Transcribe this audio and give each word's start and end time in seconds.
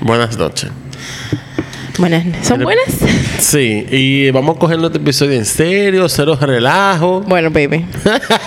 Buenas 0.00 0.38
noches. 0.38 0.70
Buenas, 1.98 2.24
¿son 2.46 2.62
buenas? 2.62 2.86
Sí, 3.40 3.84
y 3.90 4.30
vamos 4.30 4.56
a 4.56 4.58
coger 4.60 4.78
este 4.84 4.98
episodio 4.98 5.32
en 5.32 5.44
serio, 5.44 6.08
cero 6.08 6.38
relajo. 6.40 7.22
Bueno, 7.22 7.50
baby. 7.50 7.84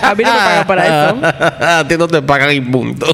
A 0.02 0.14
mí 0.14 0.24
no 0.24 0.30
me 0.32 0.38
pagan 0.38 0.66
para 0.66 0.86
eso. 0.86 1.18
a 1.22 1.86
ti 1.86 1.96
no 1.98 2.08
te 2.08 2.22
pagan 2.22 2.50
y 2.52 2.60
punto. 2.62 3.06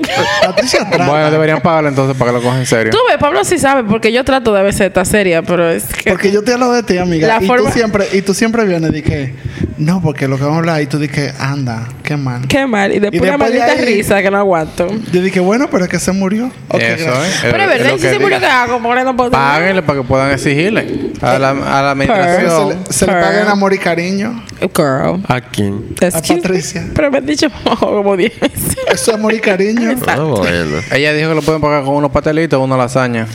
Patricia 0.44 0.88
trata. 0.88 1.08
Bueno, 1.08 1.30
deberían 1.32 1.60
pagarlo 1.60 1.88
entonces 1.88 2.16
para 2.16 2.30
que 2.30 2.36
lo 2.36 2.42
cojan 2.42 2.60
en 2.60 2.66
serio. 2.66 2.92
Tú 2.92 2.98
ves, 3.08 3.18
Pablo 3.18 3.44
sí 3.44 3.58
sabe, 3.58 3.82
porque 3.82 4.12
yo 4.12 4.24
trato 4.24 4.54
de 4.54 4.62
veces 4.62 4.82
esta 4.82 5.04
seria, 5.04 5.42
pero 5.42 5.68
es 5.68 5.84
que... 5.86 6.10
Porque 6.10 6.30
yo 6.30 6.42
te 6.42 6.52
hablo 6.52 6.70
de 6.72 6.84
ti, 6.84 6.98
amiga. 6.98 7.26
La 7.26 7.42
y, 7.42 7.46
forma- 7.46 7.70
tú 7.70 7.76
siempre, 7.76 8.06
y 8.12 8.22
tú 8.22 8.32
siempre 8.32 8.64
vienes 8.64 8.90
y 8.90 8.94
dije, 8.94 9.34
no, 9.78 10.00
porque 10.02 10.28
lo 10.28 10.36
que 10.36 10.42
vamos 10.42 10.56
a 10.56 10.58
hablar, 10.60 10.82
y 10.82 10.86
tú 10.86 10.98
dije, 10.98 11.32
anda, 11.38 11.88
qué 12.02 12.16
mal. 12.16 12.46
Qué 12.48 12.66
mal. 12.66 12.92
Y 12.92 12.98
después 12.98 13.20
Y 13.22 13.24
una 13.24 13.32
de 13.32 13.38
maldita 13.38 13.64
ahí- 13.66 13.84
risa 13.84 14.22
que 14.22 14.30
no 14.30 14.38
aguanto. 14.38 14.86
Yo 15.12 15.22
dije, 15.22 15.40
bueno, 15.40 15.68
pero 15.70 15.84
es 15.84 15.90
que 15.90 15.98
se 15.98 16.12
murió. 16.12 16.50
Eso. 16.74 17.08
¿eh? 17.08 17.28
Pero 17.42 17.62
es 17.62 17.68
verdad, 17.68 17.92
si 17.94 17.98
se 18.00 18.18
murió. 18.18 18.38
¿qué 18.40 18.46
hago? 18.46 18.80
Porque 18.82 19.04
no 19.04 19.16
puedo 19.16 19.30
Páguenle 19.30 19.82
para 19.82 20.00
que 20.00 20.04
puedan 20.06 20.30
exigirle 20.32 21.12
a 21.22 21.38
la, 21.38 21.50
a 21.50 21.82
la 21.82 21.90
administración. 21.92 22.78
se 22.90 23.06
le 23.06 23.12
Girl. 23.12 23.22
paga 23.24 23.42
en 23.42 23.48
amor 23.48 23.72
y 23.72 23.78
cariño 23.78 24.42
Girl. 24.74 25.22
¿A 25.28 25.40
quién? 25.40 25.84
Excuse 26.00 26.34
me. 26.34 26.40
Patricia. 26.42 26.86
Pero 26.94 27.10
me 27.10 27.18
han 27.18 27.26
dicho 27.26 27.46
como 27.80 28.16
10 28.16 28.40
veces. 28.40 28.76
Eso 28.92 29.10
es 29.12 29.16
amor 29.16 29.32
y 29.34 29.40
cariño. 29.40 29.94
Bueno. 30.18 30.78
Ella 30.92 31.12
dijo 31.12 31.28
que 31.28 31.34
lo 31.34 31.42
pueden 31.42 31.60
pagar 31.60 31.84
con 31.84 31.94
unos 31.94 32.10
patelitos 32.10 32.58
o 32.58 32.64
una 32.64 32.76
lasaña. 32.76 33.26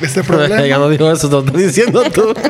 Ese 0.00 0.20
Ella 0.20 0.26
problema. 0.26 0.78
no 0.78 0.88
dijo 0.88 1.10
eso, 1.12 1.28
te 1.28 1.34
lo 1.34 1.40
estás 1.40 1.56
diciendo 1.60 2.02
tú. 2.04 2.32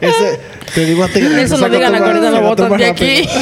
Ese, 0.00 0.40
te 0.74 0.84
digo 0.84 1.04
a 1.04 1.08
ti. 1.08 1.20
Eso 1.20 1.56
no 1.56 1.68
digan 1.68 1.94
ahorita 1.94 2.30
lo 2.30 2.40
botan 2.42 2.76
de 2.76 2.86
aquí. 2.86 3.28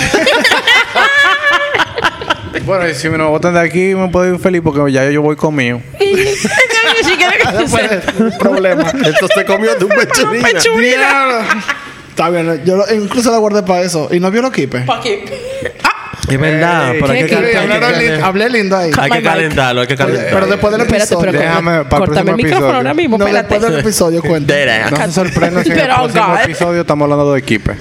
Bueno, 2.64 2.88
y 2.88 2.94
si 2.94 3.08
me 3.08 3.18
lo 3.18 3.30
botan 3.30 3.54
de 3.54 3.60
aquí, 3.60 3.94
me 3.94 4.08
puedo 4.08 4.34
ir 4.34 4.40
feliz 4.40 4.60
porque 4.64 4.90
ya 4.90 5.08
yo 5.10 5.22
voy 5.22 5.36
conmigo. 5.36 5.80
Un 8.18 8.38
problema. 8.38 8.90
Esto 9.04 9.28
se 9.28 9.44
comió 9.44 9.74
de 9.76 9.84
un 9.84 9.90
pechurina. 10.42 11.46
Está 12.10 12.30
bien, 12.30 12.62
yo 12.64 12.76
lo- 12.76 12.92
incluso 12.94 13.30
la 13.30 13.38
guardé 13.38 13.62
para 13.62 13.82
eso. 13.82 14.08
¿Y 14.10 14.18
no 14.18 14.30
vio 14.30 14.42
lo 14.42 14.50
kipe? 14.50 14.80
Pa' 14.80 14.96
aquí. 14.98 15.20
Es 16.28 16.38
verdad, 16.41 16.92
pero 16.92 17.08
hay 17.12 17.20
¿Qué- 17.22 17.27
que, 17.28 17.36
qué- 17.36 17.36
hay 17.46 17.50
que- 17.52 17.58
Hablaron 17.58 17.98
lindo- 17.98 18.24
Hablé 18.24 18.50
lindo 18.50 18.77
ahí. 18.77 18.91
hay 18.98 19.10
que 19.10 19.22
calentarlo, 19.22 19.80
hay 19.82 19.86
que 19.86 19.96
calentarlo. 19.96 20.30
Pero 20.32 20.46
después 20.46 20.72
del 20.72 20.80
Espérate, 20.82 21.05
episodio. 21.14 21.30
pero 21.32 21.38
Déjame 21.42 21.70
corta- 21.70 21.88
para 21.88 22.02
el 22.05 22.08
córtame 22.08 22.19
el 22.20 22.24
próximo 22.24 22.36
micrófono 22.36 22.56
episodio. 22.66 22.77
ahora 22.77 22.94
mismo. 22.94 23.19
No, 23.19 23.24
después 23.24 23.48
del 23.48 23.56
Espérate. 23.62 23.80
episodio 23.88 24.22
cuenta. 24.28 24.54
Derecha. 24.54 24.91
No 24.91 24.97
se 25.06 25.12
sorprendan 25.12 25.64
si 25.64 25.70
en 25.70 25.78
el 25.78 25.82
Pero, 25.84 25.94
próximo 25.97 26.27
God. 26.28 26.41
episodio 26.42 26.80
estamos 26.80 27.04
hablando 27.04 27.32
de 27.32 27.38
equipe. 27.38 27.72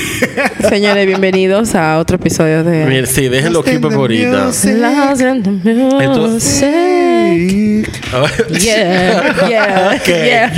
Señores, 0.68 1.06
bienvenidos 1.06 1.74
a 1.74 1.98
otro 1.98 2.16
episodio 2.16 2.62
de... 2.62 2.84
Mira, 2.84 3.06
sí, 3.06 3.28
déjenlo 3.28 3.60
aquí 3.60 3.78
por 3.78 3.92
ahorita. 3.92 4.30
Lost 4.30 4.64
in 4.64 5.42
the 5.62 6.04
Entonces-. 6.04 7.86
Yeah, 8.50 9.34
yeah, 9.48 10.02
yeah. 10.04 10.52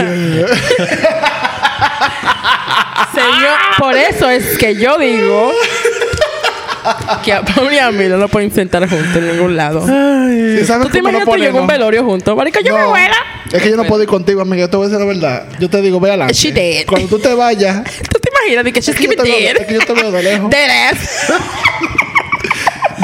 Señor, 3.14 3.58
por 3.78 3.94
eso 3.96 4.28
es 4.30 4.56
que 4.58 4.74
yo 4.76 4.98
digo 4.98 5.52
que 7.24 7.32
a 7.32 7.42
Pablo 7.42 7.72
y 7.72 7.78
a 7.78 7.90
mí 7.90 8.04
no 8.08 8.16
lo 8.16 8.28
pueden 8.28 8.50
sentar 8.52 8.88
juntos 8.88 9.16
en 9.16 9.28
ningún 9.28 9.56
lado. 9.56 9.86
¿Sí 9.86 10.64
sabes 10.64 10.86
¿Tú 10.86 10.92
te 10.92 10.98
imaginas 10.98 11.26
en 11.28 11.54
un 11.56 11.66
velorio 11.66 12.04
juntos? 12.04 12.36
Marica, 12.36 12.60
yo 12.60 12.74
me 12.74 12.80
No. 12.82 12.90
vuela. 12.90 13.16
Es 13.52 13.62
que 13.62 13.70
yo 13.70 13.76
no 13.76 13.84
puedo 13.84 14.02
ir 14.02 14.08
contigo, 14.08 14.40
amiga. 14.40 14.62
Yo 14.62 14.70
te 14.70 14.76
voy 14.76 14.86
a 14.86 14.88
decir 14.88 15.00
la 15.00 15.12
verdad. 15.12 15.46
Yo 15.60 15.68
te 15.68 15.82
digo, 15.82 16.00
ve 16.00 16.08
adelante. 16.10 16.34
She 16.34 16.52
did. 16.52 16.86
Cuando 16.86 17.08
tú 17.08 17.18
te 17.18 17.34
vayas, 17.34 17.82
¿Tú 18.12 18.18
te 18.18 18.30
imaginas? 18.30 18.64
De 18.64 18.72
que 18.72 18.80
she's 18.80 18.88
es 18.88 18.96
que, 18.96 19.04
yo 19.04 19.10
te 19.22 19.50
es 19.50 19.66
que 19.66 19.74
yo 19.74 19.80
te 19.80 19.92
veo 19.92 20.10
de 20.10 20.22
lejos. 20.22 20.50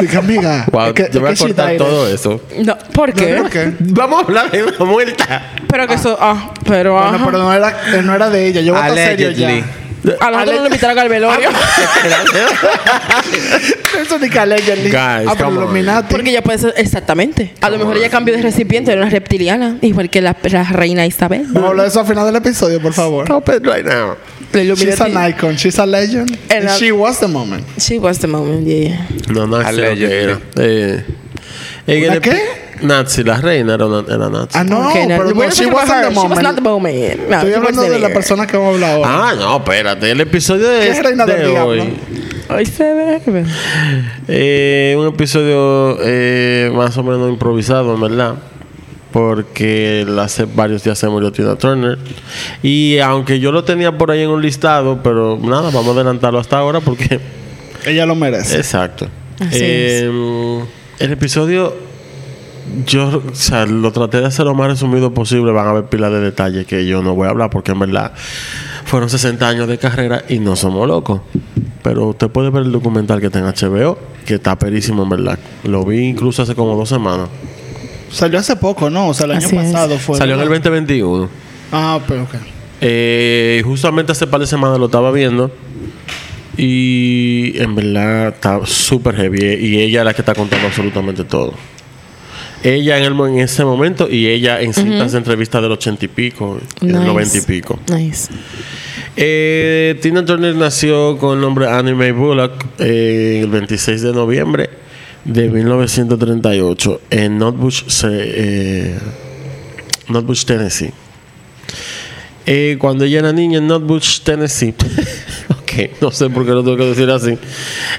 Dije, 0.01 0.17
amiga. 0.17 0.65
Wow, 0.71 0.87
es 0.89 0.93
que, 0.93 1.09
yo 1.13 1.21
voy 1.21 1.31
a 1.31 1.35
que 1.35 1.39
cortar 1.39 1.77
todo 1.77 2.09
eso. 2.09 2.41
No, 2.59 2.79
¿por 2.95 3.13
qué? 3.13 3.35
¿Por 3.35 3.51
qué? 3.51 3.73
Vamos 3.81 4.23
a 4.23 4.27
hablar 4.27 4.51
de 4.51 4.63
una 4.63 4.85
muerta. 4.85 5.43
Pero 5.69 5.87
que 5.89 5.95
eso... 5.95 6.17
Ah, 6.21 6.53
pero... 6.65 6.93
Bueno, 6.95 7.09
ajá. 7.09 7.25
pero 7.25 7.39
no 7.39 7.53
era, 7.53 7.77
no 8.03 8.15
era 8.15 8.31
de 8.31 8.47
ella. 8.47 8.61
Yo 8.61 8.75
voy 8.75 8.83
a 8.83 8.89
estar 8.89 9.05
serio 9.05 9.31
ya. 9.33 9.65
A 10.21 10.31
nosotros 10.31 10.55
no 10.55 10.61
nos 10.61 10.67
invitaron 10.67 10.99
al 10.99 11.09
velorio. 11.09 11.49
Eso 14.01 14.19
ni 14.19 14.29
que 14.31 14.39
allegedly. 14.39 14.91
Guys, 14.91 15.29
ah, 15.29 15.35
come 15.37 15.59
on. 15.59 16.05
Porque 16.09 16.31
ella 16.31 16.43
puede 16.43 16.59
ser... 16.59 16.75
Exactamente. 16.77 17.53
A 17.61 17.71
lo 17.71 17.79
mejor 17.79 17.97
ella 17.97 18.11
cambió 18.11 18.35
de 18.35 18.43
recipiente. 18.43 18.93
Era 18.93 19.01
una 19.03 19.11
reptiliana. 19.11 19.79
Igual 19.83 20.11
que 20.11 20.21
la, 20.21 20.37
la 20.43 20.65
reina 20.65 21.07
Isabel. 21.07 21.45
Vamos 21.49 21.65
a 21.65 21.69
hablar 21.69 21.85
de 21.87 21.91
eso 21.91 22.01
al 22.01 22.07
final 22.07 22.27
del 22.27 22.37
episodio, 22.37 22.81
por 22.81 22.93
favor. 22.93 23.25
Stop 23.25 23.49
it 23.49 23.67
right 23.67 23.85
now. 23.85 24.17
La 24.53 24.63
She's 24.63 24.81
Illuminati. 24.81 25.13
an 25.17 25.31
icon. 25.31 25.57
She's 25.57 25.79
a 25.79 25.87
legend. 25.87 26.31
And 26.51 26.53
And 26.53 26.69
a- 26.69 26.79
she 26.79 26.93
was 26.93 27.19
the 27.21 27.29
moment. 27.29 27.65
She 27.79 27.99
was 27.99 28.19
the 28.21 28.29
moment, 28.29 28.67
yeah. 28.67 29.07
No, 29.29 29.47
no, 29.47 29.61
lo 29.61 29.69
era. 29.71 30.39
Eh, 30.57 31.05
en 31.87 32.05
¿Una 32.05 32.15
el- 32.15 32.21
qué? 32.21 32.68
Nazi, 32.83 33.25
la 33.25 33.37
reina 33.41 33.75
era, 33.75 33.87
una, 33.87 34.01
era 34.13 34.29
nazi. 34.29 34.49
Ah, 34.59 34.65
no, 34.65 34.89
Okay, 34.91 35.07
pero 35.09 35.25
no, 35.25 35.31
not 35.35 35.53
she 35.53 35.65
talking 35.65 35.69
about 35.69 35.75
wasn't 35.75 36.05
her. 36.05 36.09
the 36.09 36.21
She 36.21 36.27
was 36.29 36.43
not 36.43 36.55
the 36.57 36.61
moment. 36.61 36.97
moment. 37.19 37.31
No, 37.31 37.37
Estoy 37.39 37.53
hablando 37.55 37.83
de 37.83 37.99
la 37.99 38.09
persona 38.11 38.47
que 38.47 38.57
vamos 38.57 38.71
a 38.71 38.75
hablar 38.75 38.91
ahora. 38.93 39.29
Ah, 39.31 39.35
no, 39.37 39.57
espérate. 39.59 40.11
El 40.11 40.21
episodio 40.21 40.69
de, 40.69 40.81
¿Qué 40.81 40.89
es 40.91 41.03
reina 41.03 41.27
del 41.27 41.39
de 41.39 41.49
diablo? 41.51 41.71
hoy. 41.83 41.95
Ay, 42.51 42.65
se 42.67 42.95
ve. 42.95 43.45
Eh, 44.29 44.97
un 44.99 45.07
episodio 45.09 45.99
eh, 46.03 46.71
más 46.75 46.97
o 46.97 47.03
menos 47.03 47.29
improvisado, 47.29 47.95
en 47.95 48.01
verdad. 48.01 48.35
Porque 49.13 50.07
hace 50.21 50.45
varios 50.45 50.85
días 50.85 50.99
se 50.99 51.09
murió 51.09 51.33
Tina 51.33 51.57
Turner. 51.57 51.99
Y 52.63 52.99
aunque 52.99 53.41
yo 53.41 53.53
lo 53.53 53.65
tenía 53.65 53.97
por 53.97 54.11
ahí 54.11 54.23
en 54.23 54.29
un 54.31 54.43
listado, 54.43 55.01
pero 55.03 55.39
nada, 55.43 55.71
vamos 55.71 55.89
a 55.89 55.91
adelantarlo 56.01 56.39
hasta 56.39 56.59
ahora 56.59 56.81
porque. 56.81 57.19
Ella 57.87 58.05
lo 58.07 58.15
merece. 58.15 58.57
Exacto. 58.57 59.07
Así 59.41 59.59
Eh, 59.63 60.61
El 60.99 61.13
episodio. 61.13 61.88
Yo, 62.87 63.23
o 63.31 63.35
sea, 63.35 63.67
lo 63.67 63.91
traté 63.93 64.21
de 64.21 64.27
hacer 64.27 64.45
lo 64.45 64.55
más 64.55 64.69
resumido 64.69 65.13
posible. 65.13 65.53
Van 65.53 65.67
a 65.67 65.71
haber 65.71 65.85
pilas 65.85 66.11
de 66.13 66.21
detalles 66.21 66.67
que 66.67 66.87
yo 66.87 67.03
no 67.03 67.15
voy 67.15 67.27
a 67.27 67.31
hablar 67.31 67.51
porque 67.51 67.73
en 67.73 67.79
verdad 67.79 68.13
fueron 68.85 69.11
60 69.11 69.47
años 69.49 69.69
de 69.69 69.79
carrera 69.79 70.25
y 70.29 70.39
no 70.39 70.57
somos 70.57 70.87
locos. 70.87 71.21
Pero 71.83 72.09
usted 72.09 72.29
puede 72.29 72.51
ver 72.51 72.65
el 72.65 72.73
documental 72.73 73.21
que 73.21 73.27
está 73.27 73.39
en 73.39 73.47
HBO, 73.47 73.99
que 74.27 74.35
está 74.35 74.59
perísimo 74.59 75.03
en 75.03 75.09
verdad. 75.09 75.39
Lo 75.65 75.85
vi 75.85 76.01
incluso 76.01 76.43
hace 76.43 76.55
como 76.55 76.77
dos 76.77 76.89
semanas. 76.89 77.29
Salió 78.11 78.39
hace 78.39 78.57
poco, 78.57 78.91
¿no? 78.91 79.09
O 79.09 79.15
sea, 79.15 79.27
el 79.27 79.33
año 79.33 79.47
Así 79.47 79.57
es. 79.57 79.73
pasado 79.73 79.99
fue. 79.99 80.17
Salió 80.19 80.35
en 80.35 80.41
el 80.41 80.49
2021. 80.49 81.29
Ah, 81.73 82.01
pero 82.07 82.23
ok. 82.23 82.35
Eh, 82.81 83.63
justamente 83.65 84.13
hace 84.13 84.27
par 84.27 84.41
de 84.41 84.47
semanas 84.47 84.79
lo 84.79 84.87
estaba 84.87 85.11
viendo. 85.13 85.51
Y 86.57 87.53
en 87.61 87.75
verdad 87.75 88.29
está 88.29 88.61
súper 88.65 89.15
heavy. 89.15 89.39
Y 89.61 89.79
ella 89.81 90.01
es 90.01 90.05
la 90.05 90.15
que 90.15 90.23
está 90.23 90.35
contando 90.35 90.67
absolutamente 90.67 91.25
todo. 91.25 91.55
Ella 92.65 92.99
en, 92.99 93.05
el, 93.05 93.21
en 93.21 93.39
ese 93.39 93.65
momento 93.65 94.09
y 94.11 94.27
ella 94.27 94.61
en 94.61 94.73
cintas 94.75 95.13
de 95.13 95.19
entrevistas 95.19 95.63
del 95.63 95.71
ochenta 95.73 96.05
y 96.05 96.09
pico, 96.09 96.59
del 96.81 96.93
noventa 96.93 97.39
y 97.39 97.41
pico. 97.43 97.79
Nice. 97.93 98.29
Eh, 99.17 99.99
Tina 100.01 100.25
Turner 100.25 100.55
nació 100.55 101.17
con 101.19 101.37
el 101.37 101.41
nombre 101.41 101.69
Annie 101.69 101.95
Mae 101.95 102.13
Bullock 102.13 102.65
eh, 102.79 103.41
el 103.43 103.51
26 103.51 104.03
de 104.03 104.13
noviembre 104.13 104.71
de 105.25 105.49
1938 105.51 107.01
en 107.11 107.39
Notbush, 107.39 107.85
se- 107.89 108.09
eh, 108.13 108.99
Notbush 110.09 110.45
Tennessee. 110.45 110.91
Eh, 112.47 112.77
cuando 112.79 113.05
ella 113.05 113.19
era 113.19 113.33
niña 113.33 113.59
en 113.59 113.67
Notbush, 113.67 114.21
Tennessee. 114.23 114.75
ok, 115.51 116.01
no 116.01 116.11
sé 116.11 116.31
por 116.31 116.45
qué 116.47 116.53
lo 116.53 116.63
tengo 116.65 116.77
que 116.77 116.85
decir 116.87 117.11
así. 117.11 117.37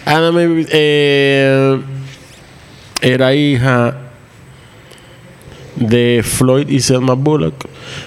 Anna 0.06 0.32
Mae 0.32 0.66
eh, 0.72 1.80
era 3.02 3.34
hija 3.36 4.09
de 5.76 6.22
Floyd 6.24 6.70
y 6.70 6.80
Selma 6.80 7.14
Bullock. 7.14 7.66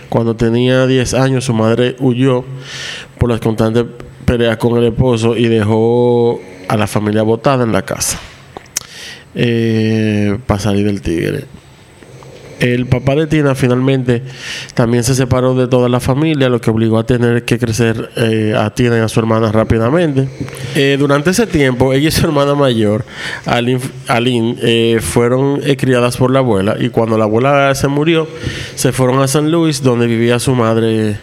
Cuando 0.08 0.36
tenía 0.36 0.86
10 0.86 1.14
años, 1.14 1.44
su 1.44 1.54
madre 1.54 1.96
huyó 2.00 2.44
por 3.18 3.30
las 3.30 3.40
constantes 3.40 3.84
peleas 4.24 4.56
con 4.56 4.76
el 4.78 4.84
esposo 4.84 5.36
y 5.36 5.48
dejó 5.48 6.40
a 6.68 6.76
la 6.76 6.86
familia 6.86 7.22
botada 7.22 7.64
en 7.64 7.72
la 7.72 7.82
casa 7.82 8.18
eh, 9.34 10.38
para 10.46 10.60
salir 10.60 10.86
del 10.86 11.02
tigre. 11.02 11.44
El 12.62 12.86
papá 12.86 13.16
de 13.16 13.26
Tina 13.26 13.56
finalmente 13.56 14.22
también 14.74 15.02
se 15.02 15.16
separó 15.16 15.54
de 15.56 15.66
toda 15.66 15.88
la 15.88 15.98
familia, 15.98 16.48
lo 16.48 16.60
que 16.60 16.70
obligó 16.70 16.96
a 16.98 17.04
tener 17.04 17.44
que 17.44 17.58
crecer 17.58 18.10
eh, 18.16 18.54
a 18.56 18.70
Tina 18.72 18.96
y 18.98 19.00
a 19.00 19.08
su 19.08 19.18
hermana 19.18 19.50
rápidamente. 19.50 20.28
Eh, 20.76 20.96
durante 20.98 21.30
ese 21.30 21.48
tiempo, 21.48 21.92
ella 21.92 22.08
y 22.08 22.12
su 22.12 22.24
hermana 22.24 22.54
mayor, 22.54 23.04
Aline, 23.46 23.80
Aline, 24.06 24.56
eh, 24.62 24.98
fueron 25.00 25.60
eh, 25.64 25.76
criadas 25.76 26.16
por 26.16 26.30
la 26.30 26.38
abuela 26.38 26.76
y 26.78 26.90
cuando 26.90 27.18
la 27.18 27.24
abuela 27.24 27.74
se 27.74 27.88
murió, 27.88 28.28
se 28.76 28.92
fueron 28.92 29.20
a 29.20 29.26
San 29.26 29.50
Luis, 29.50 29.82
donde 29.82 30.06
vivía 30.06 30.38
su 30.38 30.54
madre. 30.54 31.16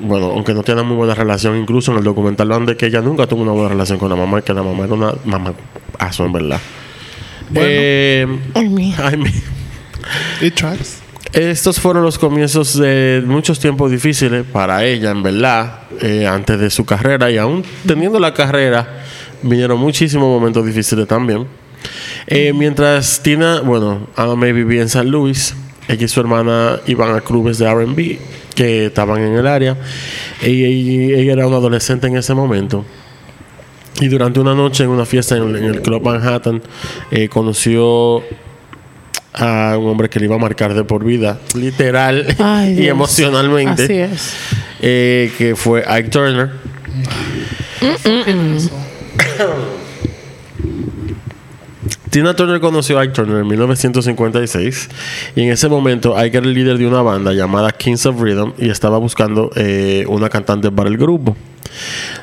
Bueno, 0.00 0.26
aunque 0.32 0.54
no 0.54 0.64
tienen 0.64 0.84
muy 0.86 0.96
buena 0.96 1.14
relación, 1.14 1.56
incluso 1.56 1.92
en 1.92 1.98
el 1.98 2.04
documental 2.04 2.50
hablan 2.50 2.66
de 2.66 2.76
que 2.76 2.86
ella 2.86 3.00
nunca 3.00 3.28
tuvo 3.28 3.42
una 3.42 3.52
buena 3.52 3.68
relación 3.68 3.98
con 4.00 4.08
la 4.10 4.16
mamá, 4.16 4.42
que 4.42 4.52
la 4.52 4.64
mamá 4.64 4.84
era 4.86 4.94
una 4.94 5.14
mamá 5.24 5.52
en 6.24 6.32
verdad. 6.32 6.58
Eh, 7.54 8.26
Ay, 8.54 8.94
ay, 8.98 9.16
mi- 9.16 9.30
¿Y 10.40 10.50
tracks? 10.50 11.02
Estos 11.32 11.80
fueron 11.80 12.02
los 12.02 12.18
comienzos 12.18 12.78
de 12.78 13.22
muchos 13.24 13.58
tiempos 13.58 13.90
difíciles 13.90 14.44
para 14.44 14.84
ella, 14.84 15.12
en 15.12 15.22
verdad, 15.22 15.80
eh, 16.00 16.26
antes 16.26 16.60
de 16.60 16.68
su 16.68 16.84
carrera. 16.84 17.30
Y 17.30 17.38
aún 17.38 17.64
teniendo 17.86 18.20
la 18.20 18.34
carrera, 18.34 19.04
vinieron 19.42 19.80
muchísimos 19.80 20.28
momentos 20.28 20.66
difíciles 20.66 21.08
también. 21.08 21.46
Eh, 22.26 22.52
mientras 22.52 23.22
Tina, 23.22 23.60
bueno, 23.60 24.08
Ame 24.14 24.52
vivía 24.52 24.82
en 24.82 24.90
San 24.90 25.10
Luis, 25.10 25.54
ella 25.88 26.04
y 26.04 26.08
su 26.08 26.20
hermana 26.20 26.80
iban 26.86 27.14
a 27.14 27.22
clubes 27.22 27.58
de 27.58 27.72
RB 27.72 28.18
que 28.54 28.86
estaban 28.86 29.22
en 29.22 29.34
el 29.34 29.46
área. 29.46 29.76
Y, 30.42 31.14
ella 31.14 31.32
era 31.32 31.46
una 31.46 31.56
adolescente 31.56 32.08
en 32.08 32.16
ese 32.16 32.34
momento. 32.34 32.84
Y 34.00 34.08
durante 34.08 34.38
una 34.38 34.54
noche 34.54 34.84
en 34.84 34.90
una 34.90 35.06
fiesta 35.06 35.36
en, 35.36 35.56
en 35.56 35.64
el 35.64 35.80
Club 35.82 36.02
Manhattan, 36.02 36.62
eh, 37.10 37.28
conoció 37.28 38.22
a 39.34 39.76
un 39.78 39.88
hombre 39.88 40.08
que 40.10 40.18
le 40.20 40.26
iba 40.26 40.36
a 40.36 40.38
marcar 40.38 40.74
de 40.74 40.84
por 40.84 41.04
vida, 41.04 41.38
literal 41.54 42.26
Ay, 42.38 42.70
y 42.72 42.74
Dios. 42.74 42.88
emocionalmente, 42.90 43.84
Así 43.84 43.94
es. 43.94 44.34
eh, 44.80 45.32
que 45.38 45.56
fue 45.56 45.84
Ike 45.86 46.08
Turner. 46.10 46.50
Tina 52.10 52.36
Turner 52.36 52.60
conoció 52.60 52.98
a 52.98 53.02
Ike 53.02 53.14
Turner 53.14 53.38
en 53.38 53.46
1956 53.48 54.88
y 55.34 55.42
en 55.42 55.50
ese 55.50 55.68
momento 55.68 56.16
Ike 56.16 56.36
era 56.38 56.46
el 56.46 56.52
líder 56.52 56.76
de 56.78 56.86
una 56.86 57.00
banda 57.00 57.32
llamada 57.32 57.72
Kings 57.72 58.04
of 58.04 58.20
Rhythm 58.20 58.52
y 58.58 58.68
estaba 58.68 58.98
buscando 58.98 59.50
eh, 59.56 60.04
una 60.08 60.28
cantante 60.28 60.70
para 60.70 60.90
el 60.90 60.98
grupo. 60.98 61.34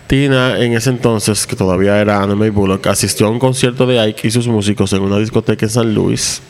Tina 0.05 0.59
en 0.59 0.73
ese 0.73 0.91
entonces, 0.91 1.47
que 1.47 1.55
todavía 1.55 1.99
era 1.99 2.21
Anna 2.21 2.35
May 2.35 2.51
Bullock, 2.51 2.85
asistió 2.87 3.25
a 3.25 3.29
un 3.31 3.39
concierto 3.39 3.87
de 3.87 3.99
Ike 3.99 4.27
y 4.27 4.31
sus 4.31 4.47
músicos 4.47 4.93
en 4.93 5.01
una 5.01 5.17
discoteca 5.17 5.65
en 5.65 5.71
San 5.71 5.93
Luis. 5.93 6.41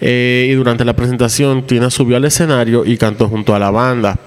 Eh, 0.00 0.48
y 0.50 0.54
durante 0.54 0.84
la 0.84 0.94
presentación, 0.94 1.66
Tina 1.66 1.90
subió 1.90 2.16
al 2.16 2.24
escenario 2.24 2.84
y 2.84 2.96
cantó 2.96 3.28
junto 3.28 3.54
a 3.54 3.58
la 3.58 3.70
banda. 3.70 4.18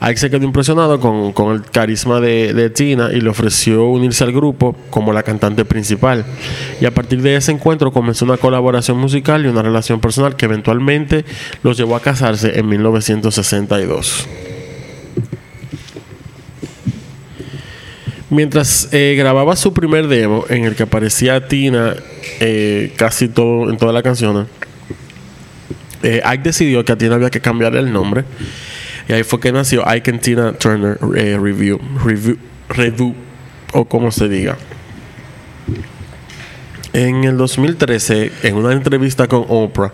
Ike 0.00 0.18
se 0.18 0.30
quedó 0.30 0.44
impresionado 0.44 1.00
con, 1.00 1.32
con 1.32 1.54
el 1.54 1.62
carisma 1.62 2.20
de, 2.20 2.70
Tina 2.70 3.10
y 3.12 3.20
le 3.20 3.30
ofreció 3.30 3.86
unirse 3.86 4.24
al 4.24 4.32
grupo 4.32 4.76
como 4.90 5.12
la 5.12 5.22
cantante 5.22 5.64
principal. 5.64 6.24
Y 6.80 6.84
a 6.84 6.92
partir 6.92 7.22
de 7.22 7.36
ese 7.36 7.52
encuentro 7.52 7.90
comenzó 7.92 8.24
una 8.24 8.36
colaboración 8.36 8.98
musical 8.98 9.44
y 9.44 9.48
una 9.48 9.62
relación 9.62 10.00
personal 10.00 10.36
que 10.36 10.44
eventualmente 10.44 11.24
los 11.62 11.76
llevó 11.78 11.96
a 11.96 12.00
casarse 12.00 12.58
en 12.58 12.68
1962. 12.68 14.28
Mientras 18.30 18.88
eh, 18.92 19.14
grababa 19.16 19.54
su 19.54 19.72
primer 19.72 20.08
demo, 20.08 20.44
en 20.48 20.64
el 20.64 20.74
que 20.74 20.82
aparecía 20.82 21.46
Tina 21.46 21.94
eh, 22.40 22.92
casi 22.96 23.28
todo 23.28 23.70
en 23.70 23.76
todas 23.76 23.94
las 23.94 24.02
canciones, 24.02 24.48
eh, 24.48 24.73
Ike 26.24 26.42
decidió 26.42 26.84
que 26.84 26.92
a 26.92 26.96
Tina 26.96 27.14
había 27.14 27.30
que 27.30 27.40
cambiar 27.40 27.74
el 27.76 27.92
nombre. 27.92 28.24
Y 29.08 29.12
ahí 29.12 29.22
fue 29.22 29.40
que 29.40 29.52
nació 29.52 29.86
Ike 29.88 30.10
and 30.10 30.20
Tina 30.20 30.52
Turner 30.52 30.98
eh, 31.16 31.38
Review, 31.40 31.80
Review, 32.04 32.38
Redu, 32.68 33.14
o 33.72 33.84
como 33.84 34.10
se 34.10 34.28
diga. 34.28 34.56
En 36.92 37.24
el 37.24 37.36
2013, 37.36 38.30
en 38.44 38.54
una 38.54 38.72
entrevista 38.72 39.26
con 39.26 39.44
Oprah, 39.48 39.92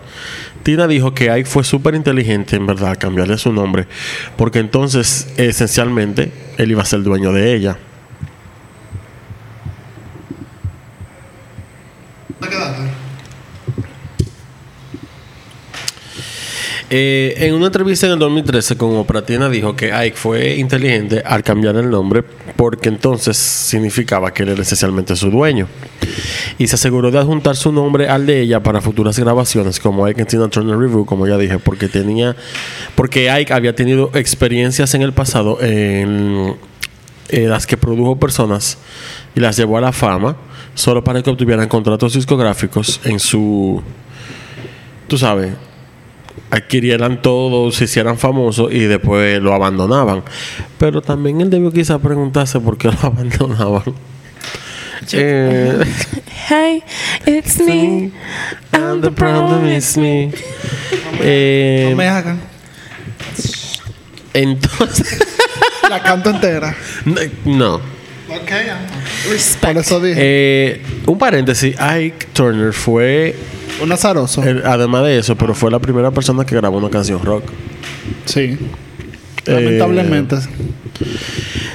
Tina 0.63 0.87
dijo 0.87 1.13
que 1.13 1.31
Ike 1.31 1.49
fue 1.49 1.63
súper 1.63 1.95
inteligente, 1.95 2.55
en 2.55 2.67
verdad, 2.67 2.97
cambiarle 2.99 3.37
su 3.37 3.51
nombre, 3.51 3.87
porque 4.37 4.59
entonces, 4.59 5.27
esencialmente, 5.37 6.31
él 6.57 6.71
iba 6.71 6.83
a 6.83 6.85
ser 6.85 7.01
dueño 7.01 7.33
de 7.33 7.55
ella. 7.55 7.77
Eh, 16.93 17.45
en 17.47 17.53
una 17.53 17.67
entrevista 17.67 18.05
en 18.05 18.11
el 18.11 18.19
2013 18.19 18.75
con 18.75 18.97
Oprah, 18.97 19.21
Tina 19.21 19.47
dijo 19.47 19.77
que 19.77 19.93
Ike 19.93 20.17
fue 20.17 20.55
inteligente 20.57 21.23
al 21.25 21.41
cambiar 21.41 21.77
el 21.77 21.89
nombre 21.89 22.21
porque 22.57 22.89
entonces 22.89 23.37
significaba 23.37 24.33
que 24.33 24.43
él 24.43 24.49
era 24.49 24.61
esencialmente 24.61 25.15
su 25.15 25.31
dueño. 25.31 25.69
Y 26.57 26.67
se 26.67 26.75
aseguró 26.75 27.09
de 27.09 27.17
adjuntar 27.17 27.55
su 27.55 27.71
nombre 27.71 28.09
al 28.09 28.25
de 28.25 28.41
ella 28.41 28.61
para 28.61 28.81
futuras 28.81 29.17
grabaciones 29.17 29.79
como 29.79 30.05
Ike 30.05 30.19
and 30.19 30.29
Tina 30.29 30.49
Turner 30.49 30.77
Review, 30.77 31.05
como 31.05 31.25
ya 31.25 31.37
dije, 31.37 31.59
porque 31.59 31.87
tenía, 31.87 32.35
porque 32.93 33.31
Ike 33.31 33.53
había 33.53 33.73
tenido 33.73 34.11
experiencias 34.13 34.93
en 34.93 35.01
el 35.01 35.13
pasado 35.13 35.59
en, 35.61 36.57
en 37.29 37.49
las 37.49 37.65
que 37.67 37.77
produjo 37.77 38.19
personas 38.19 38.77
y 39.33 39.39
las 39.39 39.55
llevó 39.55 39.77
a 39.77 39.81
la 39.81 39.93
fama 39.93 40.35
solo 40.75 41.01
para 41.01 41.23
que 41.23 41.29
obtuvieran 41.29 41.69
contratos 41.69 42.15
discográficos 42.15 42.99
en 43.05 43.17
su, 43.17 43.81
tú 45.07 45.17
sabes, 45.17 45.53
adquirieran 46.49 47.21
todo, 47.21 47.71
se 47.71 47.85
hicieran 47.85 48.17
famosos 48.17 48.71
y 48.73 48.79
después 48.79 49.41
lo 49.41 49.53
abandonaban. 49.53 50.23
Pero 50.77 51.01
también 51.01 51.41
él 51.41 51.49
debió 51.49 51.71
quizá 51.71 51.99
preguntarse 51.99 52.59
por 52.59 52.77
qué 52.77 52.87
lo 52.89 52.97
abandonaban. 53.01 53.83
Eh, 55.13 55.79
Hey, 56.49 56.83
it's 57.25 57.59
me. 57.59 58.11
and 58.73 59.01
the 59.03 59.11
problem 59.11 59.65
is 59.67 59.95
me. 59.97 60.31
Eh, 61.21 61.87
No 61.91 61.95
me 61.95 62.07
hagan. 62.07 62.39
entonces, 64.33 65.19
La 65.89 66.01
canto 66.01 66.29
entera. 66.29 66.75
no. 67.45 67.75
Ok, 67.75 68.49
ajá. 68.51 68.79
Por 69.23 69.33
Respect. 69.33 69.77
eso 69.79 69.99
dije. 69.99 70.15
Eh, 70.19 70.81
un 71.05 71.17
paréntesis, 71.17 71.75
Ike 71.79 72.27
Turner 72.33 72.71
fue, 72.73 73.35
un 73.81 73.91
azaroso. 73.91 74.43
el- 74.43 74.65
además 74.65 75.03
de 75.03 75.17
eso, 75.19 75.35
pero 75.35 75.53
fue 75.53 75.71
la 75.71 75.79
primera 75.79 76.11
persona 76.11 76.45
que 76.45 76.55
grabó 76.55 76.77
una 76.77 76.89
canción 76.89 77.23
rock. 77.23 77.43
Sí. 78.25 78.57
Eh, 79.45 79.53
Lamentablemente. 79.53 80.35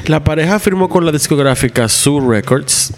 La 0.07 0.23
pareja 0.23 0.59
firmó 0.59 0.89
con 0.89 1.05
la 1.05 1.13
discográfica 1.13 1.89
Sue 1.89 2.21
Records 2.27 2.93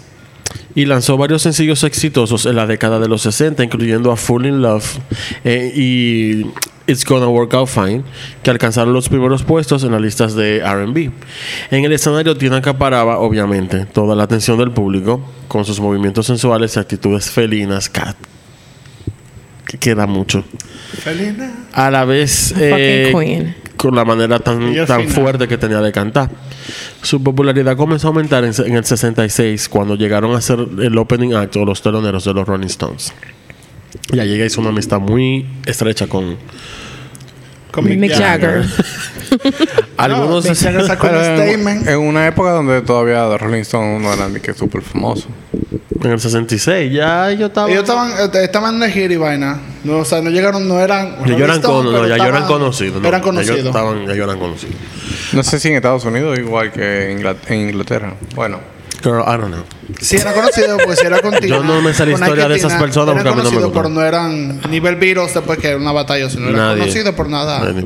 y 0.75 0.85
lanzó 0.85 1.17
varios 1.17 1.41
sencillos 1.41 1.83
exitosos 1.83 2.45
en 2.45 2.55
la 2.55 2.67
década 2.67 2.99
de 2.99 3.07
los 3.07 3.23
60, 3.23 3.63
incluyendo 3.63 4.11
a 4.11 4.15
Full 4.15 4.45
in 4.45 4.61
Love 4.61 4.85
eh, 5.43 5.71
y 5.75 6.45
It's 6.85 7.03
Gonna 7.05 7.27
Work 7.27 7.53
Out 7.55 7.67
Fine, 7.69 8.03
que 8.43 8.51
alcanzaron 8.51 8.93
los 8.93 9.09
primeros 9.09 9.41
puestos 9.43 9.83
en 9.83 9.91
las 9.91 10.01
listas 10.01 10.35
de 10.35 10.59
RB. 10.63 11.11
En 11.71 11.85
el 11.85 11.91
escenario, 11.91 12.37
Tina 12.37 12.57
acaparaba, 12.57 13.17
obviamente, 13.19 13.85
toda 13.87 14.15
la 14.15 14.23
atención 14.23 14.57
del 14.59 14.71
público 14.71 15.19
con 15.47 15.65
sus 15.65 15.79
movimientos 15.79 16.27
sensuales 16.27 16.75
y 16.75 16.79
actitudes 16.79 17.29
felinas, 17.31 17.89
cat- 17.89 18.15
que 19.69 19.77
queda 19.77 20.07
mucho. 20.07 20.43
Felina. 20.93 21.67
A 21.73 21.91
la 21.91 22.03
vez, 22.03 22.49
Fucking 22.49 22.63
eh, 22.65 23.11
queen. 23.13 23.55
con 23.77 23.95
la 23.95 24.03
manera 24.03 24.39
tan, 24.39 24.73
tan 24.87 25.07
fuerte 25.07 25.47
que 25.47 25.59
tenía 25.59 25.79
de 25.79 25.91
cantar. 25.91 26.31
Su 27.03 27.21
popularidad 27.21 27.77
comenzó 27.77 28.07
a 28.07 28.09
aumentar 28.09 28.43
en, 28.43 28.51
en 28.65 28.75
el 28.75 28.83
66 28.83 29.69
cuando 29.69 29.95
llegaron 29.95 30.35
a 30.35 30.41
ser 30.41 30.57
el 30.81 30.97
opening 30.97 31.33
act 31.33 31.55
o 31.57 31.65
los 31.65 31.83
teloneros 31.83 32.25
de 32.25 32.33
los 32.33 32.47
Rolling 32.47 32.65
Stones. 32.65 33.13
Y 34.11 34.19
allí 34.19 34.33
ella 34.33 34.45
hizo 34.45 34.59
una 34.59 34.71
amistad 34.71 34.99
muy 34.99 35.45
estrecha 35.67 36.07
con 36.07 36.37
Con 37.71 37.85
Mick 37.85 38.11
Jagger. 38.13 38.65
algunos. 39.97 40.43
Mick 40.45 40.55
Jagger 40.55 40.85
sacó 40.85 41.07
un 41.07 41.15
en, 41.17 41.23
statement. 41.37 41.87
en 41.87 41.99
una 41.99 42.27
época 42.27 42.51
donde 42.51 42.81
todavía 42.81 43.37
Rolling 43.37 43.61
Stones 43.61 44.01
no 44.01 44.11
eran 44.13 44.33
ni 44.33 44.39
que 44.39 44.53
súper 44.53 44.81
famosos. 44.81 45.27
en 46.03 46.11
el 46.11 46.19
66 46.19 46.91
ya 46.91 47.31
yo 47.31 47.47
estaba. 47.47 47.69
Ellos 47.69 47.83
estaban, 47.83 48.11
eh, 48.11 48.43
estaban 48.43 48.79
de 48.79 48.91
gira 48.91 49.13
y 49.13 49.17
vaina. 49.17 49.59
No, 49.83 49.97
o 49.99 50.05
sea, 50.05 50.21
no 50.21 50.29
llegaron, 50.29 50.67
no 50.67 50.79
eran. 50.79 51.15
Ya 51.25 51.37
yo 51.37 51.45
eran, 51.45 51.57
Stone, 51.57 51.91
no, 51.91 52.07
ya 52.07 52.17
yo 52.17 52.23
eran 52.23 52.25
estaban- 52.43 52.47
conocidos. 52.47 53.01
¿no? 53.01 53.07
Eran 53.07 53.21
Ya 53.43 53.53
estaban- 53.53 54.07
ya 54.07 54.15
yo 54.15 54.23
eran 54.23 54.39
conocidos. 54.39 54.75
No 55.33 55.43
sé 55.43 55.59
si 55.59 55.67
en 55.69 55.75
Estados 55.75 56.03
Unidos 56.05 56.37
igual 56.39 56.71
que 56.71 57.11
en 57.11 57.59
Inglaterra. 57.69 58.15
Bueno, 58.35 58.59
Girl, 59.03 59.21
I 59.21 59.37
don't 59.37 59.47
know. 59.53 59.63
Sí, 60.01 60.17
eran 60.17 60.33
conocidos 60.33 60.81
porque 60.83 60.95
si 60.97 61.05
era 61.05 61.21
contigo. 61.21 61.55
Yo 61.57 61.63
no 61.63 61.81
me 61.81 61.93
sé 61.93 62.05
la 62.05 62.11
historia 62.13 62.47
de 62.47 62.55
esas 62.57 62.73
personas 62.73 63.15
porque 63.15 63.29
a 63.29 63.31
mí 63.33 63.41
no 63.43 63.51
me 63.67 63.69
pero 63.69 63.89
no 63.89 64.01
eran 64.03 64.59
nivel 64.69 64.95
virus 64.97 65.33
después 65.33 65.57
que 65.59 65.69
era 65.69 65.77
una 65.77 65.91
batalla, 65.91 66.29
sino 66.29 66.49
eran 66.49 66.55
Nadie. 66.57 66.79
conocidos 66.81 67.15
por 67.15 67.29
nada. 67.29 67.59
Nadie, 67.59 67.83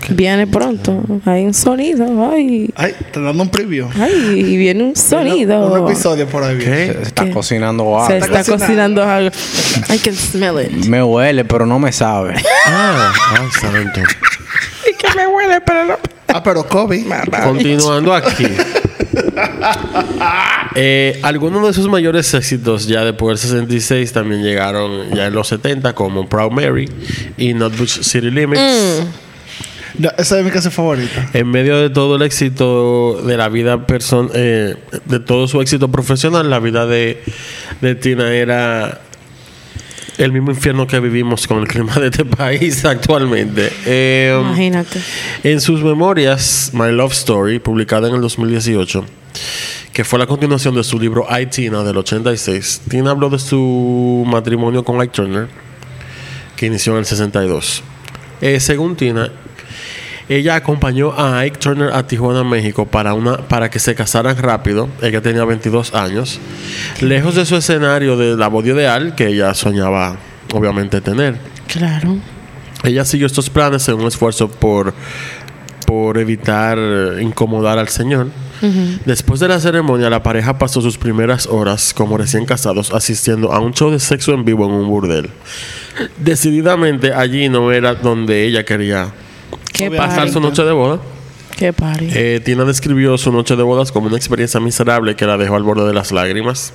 que- 0.00 0.14
Viene 0.14 0.46
pronto. 0.46 1.02
Hay 1.24 1.44
un 1.44 1.54
sonido. 1.54 2.30
Ay. 2.30 2.70
Ay, 2.76 2.94
te 3.12 3.20
dando 3.20 3.42
un 3.42 3.48
preview. 3.48 3.88
Ay, 3.98 4.12
y 4.40 4.56
viene 4.56 4.84
un 4.84 4.96
sonido. 4.96 5.66
Un 5.66 5.88
episodio 5.88 6.26
por 6.28 6.44
ahí. 6.44 6.58
¿Qué? 6.58 6.92
se 6.94 7.02
está 7.02 7.24
¿Qué? 7.24 7.30
cocinando 7.30 7.84
Se 8.06 8.14
algo. 8.14 8.26
está 8.26 8.44
cocinando. 8.52 9.02
algo. 9.02 9.30
I 9.92 9.98
can 9.98 10.14
smell 10.14 10.60
it. 10.60 10.70
Me 10.86 11.02
huele, 11.02 11.44
pero 11.44 11.66
no 11.66 11.78
me 11.78 11.92
sabe. 11.92 12.34
Ah, 12.66 13.12
santo. 13.60 14.00
Y 14.90 14.94
que 14.96 15.14
me 15.14 15.26
huele, 15.26 15.60
pero 15.60 15.84
no. 15.84 15.94
Ah, 16.28 16.42
pero 16.42 16.66
Kobe. 16.66 17.04
Continuando 17.44 18.12
aquí. 18.14 18.46
Eh, 20.76 21.20
algunos 21.22 21.64
de 21.64 21.72
sus 21.72 21.88
mayores 21.88 22.34
éxitos 22.34 22.88
ya 22.88 23.04
después 23.04 23.40
del 23.40 23.48
66 23.48 24.12
también 24.12 24.42
llegaron 24.42 25.08
ya 25.14 25.26
en 25.26 25.32
los 25.32 25.46
70 25.46 25.94
como 25.94 26.28
Proud 26.28 26.50
Mary 26.50 26.90
y 27.36 27.54
Nutbush 27.54 28.02
City 28.02 28.28
Limits. 28.28 29.04
No, 29.96 30.10
esa 30.18 30.38
es 30.38 30.44
mi 30.44 30.50
casa 30.50 30.72
favorita. 30.72 31.30
En 31.32 31.48
medio 31.48 31.78
de 31.78 31.90
todo 31.90 32.16
el 32.16 32.22
éxito 32.22 33.22
de 33.24 33.36
la 33.36 33.48
vida 33.48 33.86
person 33.86 34.28
eh, 34.34 34.74
de 35.04 35.20
todo 35.20 35.46
su 35.46 35.60
éxito 35.60 35.92
profesional, 35.92 36.50
la 36.50 36.58
vida 36.58 36.86
de, 36.86 37.22
de 37.80 37.94
Tina 37.94 38.32
era 38.32 39.00
el 40.18 40.32
mismo 40.32 40.50
infierno 40.50 40.86
que 40.86 41.00
vivimos 41.00 41.46
con 41.46 41.60
el 41.60 41.68
clima 41.68 41.94
de 41.94 42.06
este 42.06 42.24
país 42.24 42.84
actualmente. 42.84 43.70
Eh, 43.86 44.36
Imagínate. 44.40 45.00
en 45.42 45.60
sus 45.60 45.82
memorias, 45.82 46.70
My 46.72 46.90
Love 46.90 47.12
Story, 47.12 47.58
publicada 47.58 48.08
en 48.08 48.16
el 48.16 48.20
2018, 48.20 49.04
que 49.92 50.04
fue 50.04 50.18
la 50.18 50.26
continuación 50.26 50.74
de 50.74 50.84
su 50.84 50.98
libro 50.98 51.26
I, 51.30 51.46
Tina 51.46 51.82
del 51.84 51.96
86, 51.96 52.82
Tina 52.88 53.10
habló 53.10 53.30
de 53.30 53.38
su 53.38 54.24
matrimonio 54.26 54.84
con 54.84 55.00
Ike 55.00 55.12
Turner, 55.12 55.48
que 56.56 56.66
inició 56.66 56.92
en 56.92 57.00
el 57.00 57.04
62. 57.04 57.82
Eh, 58.40 58.60
según 58.60 58.96
Tina, 58.96 59.30
ella 60.28 60.54
acompañó 60.54 61.12
a 61.12 61.38
Ike 61.40 61.58
Turner 61.58 61.92
a 61.92 62.06
Tijuana, 62.06 62.44
México, 62.44 62.86
para, 62.86 63.12
una, 63.14 63.36
para 63.36 63.70
que 63.70 63.78
se 63.78 63.94
casaran 63.94 64.36
rápido. 64.38 64.88
Ella 65.02 65.20
tenía 65.20 65.44
22 65.44 65.94
años, 65.94 66.40
lejos 67.00 67.34
de 67.34 67.44
su 67.44 67.56
escenario 67.56 68.16
de 68.16 68.36
la 68.36 68.48
voz 68.48 68.64
ideal 68.64 69.14
que 69.14 69.28
ella 69.28 69.52
soñaba, 69.52 70.16
obviamente, 70.52 71.00
tener. 71.00 71.36
Claro. 71.66 72.16
Ella 72.84 73.04
siguió 73.04 73.26
estos 73.26 73.50
planes 73.50 73.86
en 73.88 73.96
un 73.96 74.06
esfuerzo 74.06 74.50
por, 74.50 74.94
por 75.86 76.18
evitar 76.18 76.78
eh, 76.78 77.22
incomodar 77.22 77.78
al 77.78 77.88
Señor. 77.88 78.28
Después 79.04 79.40
de 79.40 79.48
la 79.48 79.60
ceremonia, 79.60 80.08
la 80.10 80.22
pareja 80.22 80.58
pasó 80.58 80.80
sus 80.80 80.98
primeras 80.98 81.46
horas 81.46 81.92
como 81.94 82.16
recién 82.16 82.46
casados 82.46 82.92
asistiendo 82.92 83.52
a 83.52 83.60
un 83.60 83.74
show 83.74 83.90
de 83.90 84.00
sexo 84.00 84.32
en 84.32 84.44
vivo 84.44 84.66
en 84.66 84.72
un 84.72 84.88
burdel. 84.88 85.30
Decididamente 86.18 87.12
allí 87.12 87.48
no 87.48 87.72
era 87.72 87.94
donde 87.94 88.46
ella 88.46 88.64
quería 88.64 89.12
Qué 89.72 89.90
pasar 89.90 90.30
su 90.30 90.40
noche 90.40 90.62
de 90.62 90.72
boda. 90.72 91.00
Qué 91.56 91.72
party. 91.72 92.08
Eh, 92.12 92.40
Tina 92.44 92.64
describió 92.64 93.16
su 93.16 93.30
noche 93.30 93.54
de 93.54 93.62
bodas 93.62 93.92
como 93.92 94.08
una 94.08 94.16
experiencia 94.16 94.58
miserable 94.58 95.14
que 95.14 95.24
la 95.24 95.36
dejó 95.36 95.54
al 95.54 95.62
borde 95.62 95.86
de 95.86 95.94
las 95.94 96.10
lágrimas. 96.10 96.72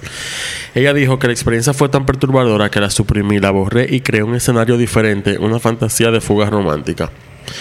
Ella 0.74 0.94
dijo 0.94 1.20
que 1.20 1.28
la 1.28 1.34
experiencia 1.34 1.74
fue 1.74 1.90
tan 1.90 2.06
perturbadora 2.06 2.72
que 2.72 2.80
la 2.80 2.90
suprimí, 2.90 3.40
la 3.40 3.52
borré 3.52 3.88
y 3.90 4.02
creé 4.02 4.24
un 4.24 4.36
escenario 4.36 4.78
diferente, 4.78 5.38
una 5.38 5.60
fantasía 5.60 6.12
de 6.12 6.22
fuga 6.22 6.50
romántica. 6.50 7.12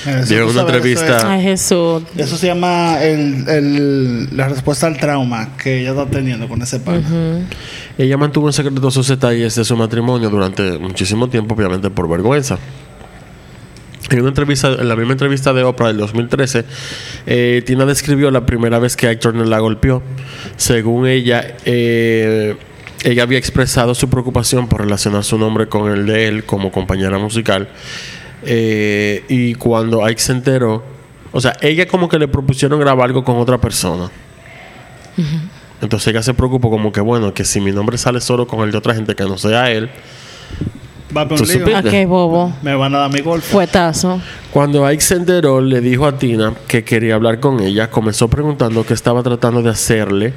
Tú 0.05 0.51
una 0.51 0.61
entrevista- 0.63 1.17
Eso, 1.19 1.27
Ay, 1.29 1.43
Jesús. 1.43 2.03
es- 2.17 2.27
eso 2.27 2.37
se 2.37 2.47
llama 2.47 3.03
el, 3.03 3.49
el- 3.49 4.37
la 4.37 4.49
respuesta 4.49 4.87
al 4.87 4.97
trauma 4.99 5.57
que 5.57 5.81
ella 5.81 5.91
está 5.91 6.07
teniendo 6.07 6.49
con 6.49 6.61
ese 6.63 6.81
pana. 6.81 7.03
Ella 7.97 8.17
mantuvo 8.17 8.47
en 8.49 8.53
secreto 8.53 8.91
sus 8.91 9.09
detalles 9.09 9.55
de 9.55 9.65
su 9.65 9.77
matrimonio 9.77 10.31
durante 10.31 10.79
muchísimo 10.79 11.29
tiempo, 11.29 11.55
obviamente 11.55 11.91
por 11.91 12.09
vergüenza. 12.09 12.59
En 14.11 14.21
una 14.21 14.29
entrevista, 14.29 14.69
en 14.69 14.89
la 14.89 14.97
misma 14.97 15.13
entrevista 15.13 15.53
de 15.53 15.65
Oprah 15.65 15.89
del 15.89 15.99
2013, 15.99 16.65
eh, 17.27 17.63
Tina 17.67 17.85
describió 17.85 18.31
la 18.31 18.47
primera 18.47 18.79
vez 18.79 18.97
que 18.97 19.07
Ike 19.09 19.21
Turner 19.21 19.47
la 19.47 19.59
golpeó. 19.59 20.03
Según 20.57 21.07
ella, 21.07 21.57
eh, 21.67 22.57
ella 23.05 23.23
había 23.25 23.37
expresado 23.39 23.95
su 23.95 24.09
preocupación 24.09 24.67
por 24.67 24.81
relacionar 24.81 25.25
su 25.25 25.37
nombre 25.37 25.69
con 25.69 25.93
el 25.93 26.07
de 26.07 26.27
él 26.29 26.45
como 26.45 26.73
compañera 26.73 27.19
musical. 27.19 27.69
Eh, 28.45 29.25
y 29.29 29.55
cuando 29.55 30.05
Ike 30.05 30.21
se 30.21 30.33
enteró, 30.33 30.83
o 31.33 31.41
sea, 31.41 31.57
ella 31.61 31.87
como 31.87 32.09
que 32.09 32.19
le 32.19 32.29
propusieron 32.29 32.79
grabar 32.81 33.07
algo 33.07 33.25
con 33.25 33.37
otra 33.39 33.59
persona. 33.59 34.11
Entonces 35.81 36.09
ella 36.09 36.23
se 36.23 36.35
preocupó 36.35 36.71
como 36.71 36.93
que, 36.93 37.01
bueno, 37.01 37.35
que 37.35 37.45
si 37.45 37.61
mi 37.61 37.73
nombre 37.73 37.99
sale 37.99 38.21
solo 38.21 38.47
con 38.47 38.61
el 38.61 38.71
de 38.73 38.79
otra 38.79 38.95
gente 38.95 39.15
que 39.15 39.25
no 39.25 39.37
sea 39.39 39.71
él. 39.71 39.91
Va 41.17 41.27
para 41.27 41.37
Tú 41.37 41.43
un 41.45 41.49
lío. 41.49 41.59
supiste. 41.61 41.75
Ah, 41.89 41.91
qué 41.91 42.07
bobo. 42.07 42.53
Me 42.63 42.75
van 42.75 42.95
a 42.95 42.99
dar 42.99 43.13
mi 43.13 43.21
golpe. 43.21 43.47
Fuetazo. 43.47 44.21
Cuando 44.53 44.85
Ike 44.87 45.01
se 45.03 45.15
enteró, 45.15 45.61
le 45.61 45.81
dijo 45.81 46.07
a 46.07 46.19
Tina 46.19 46.53
que 46.67 46.85
quería 46.85 47.15
hablar 47.15 47.41
con 47.41 47.61
ella. 47.61 47.91
Comenzó 47.91 48.29
preguntando 48.29 48.85
qué 48.85 48.95
estaba 48.95 49.23
tratando 49.23 49.63
de 49.63 49.71
hacerle 49.71 50.33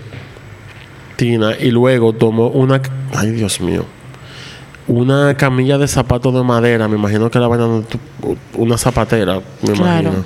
Tina 1.18 1.54
y 1.60 1.72
luego 1.72 2.14
tomó 2.14 2.48
una... 2.48 2.82
Ay, 3.14 3.32
Dios 3.32 3.60
mío. 3.62 3.86
Una 4.92 5.36
camilla 5.38 5.78
de 5.78 5.88
zapatos 5.88 6.34
de 6.34 6.44
madera. 6.44 6.88
Me 6.90 6.98
imagino 6.98 7.32
que 7.32 7.40
la 7.40 7.48
vaina... 7.48 7.66
Una 8.58 8.78
zapatera, 8.78 9.40
me 9.62 9.72
Claro. 9.74 10.02
imagino. 10.10 10.24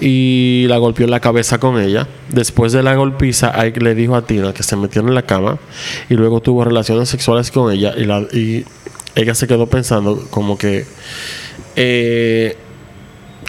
Y 0.00 0.66
la 0.68 0.78
golpeó 0.78 1.04
en 1.04 1.10
la 1.10 1.18
cabeza 1.20 1.58
con 1.58 1.80
ella. 1.80 2.06
Después 2.28 2.72
de 2.72 2.82
la 2.84 2.94
golpiza, 2.94 3.52
Ike 3.60 3.80
le 3.80 3.96
dijo 3.96 4.14
a 4.14 4.22
Tina 4.24 4.52
que 4.54 4.62
se 4.62 4.76
metió 4.76 5.02
en 5.02 5.12
la 5.14 5.22
cama 5.22 5.58
y 6.08 6.14
luego 6.14 6.40
tuvo 6.40 6.64
relaciones 6.64 7.08
sexuales 7.08 7.50
con 7.50 7.72
ella 7.72 7.92
y, 7.96 8.04
la, 8.04 8.20
y 8.32 8.64
ella 9.16 9.34
se 9.34 9.46
quedó 9.48 9.66
pensando 9.66 10.26
como 10.30 10.56
que... 10.56 10.86
Eh, 11.74 12.56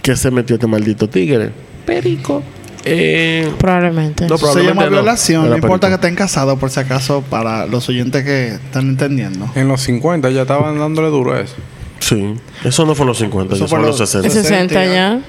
que 0.02 0.16
se 0.16 0.30
metió 0.32 0.56
este 0.56 0.66
maldito 0.66 1.08
tigre. 1.08 1.52
Perico. 1.86 2.42
Eh, 2.84 3.50
Probablemente. 3.58 4.26
No, 4.26 4.38
se 4.38 4.62
llama 4.62 4.84
no. 4.84 4.90
violación. 4.90 5.48
No 5.50 5.54
importa 5.56 5.88
que 5.88 5.94
estén 5.94 6.14
casados, 6.14 6.58
por 6.58 6.70
si 6.70 6.80
acaso, 6.80 7.22
para 7.22 7.66
los 7.66 7.88
oyentes 7.88 8.24
que 8.24 8.48
están 8.54 8.88
entendiendo. 8.88 9.50
En 9.54 9.68
los 9.68 9.82
50 9.82 10.30
ya 10.30 10.42
estaban 10.42 10.78
dándole 10.78 11.08
duro 11.08 11.34
a 11.34 11.40
eso. 11.40 11.54
sí. 12.00 12.34
Eso 12.64 12.84
no 12.86 12.94
fue 12.94 13.04
en 13.04 13.08
los 13.08 13.18
50, 13.18 13.54
Eso 13.54 13.68
fue 13.68 13.78
en 13.78 13.86
los 13.86 13.98
los- 14.00 14.08
60. 14.10 14.26
El 14.28 14.32
60 14.44 14.86
ya. 14.86 15.20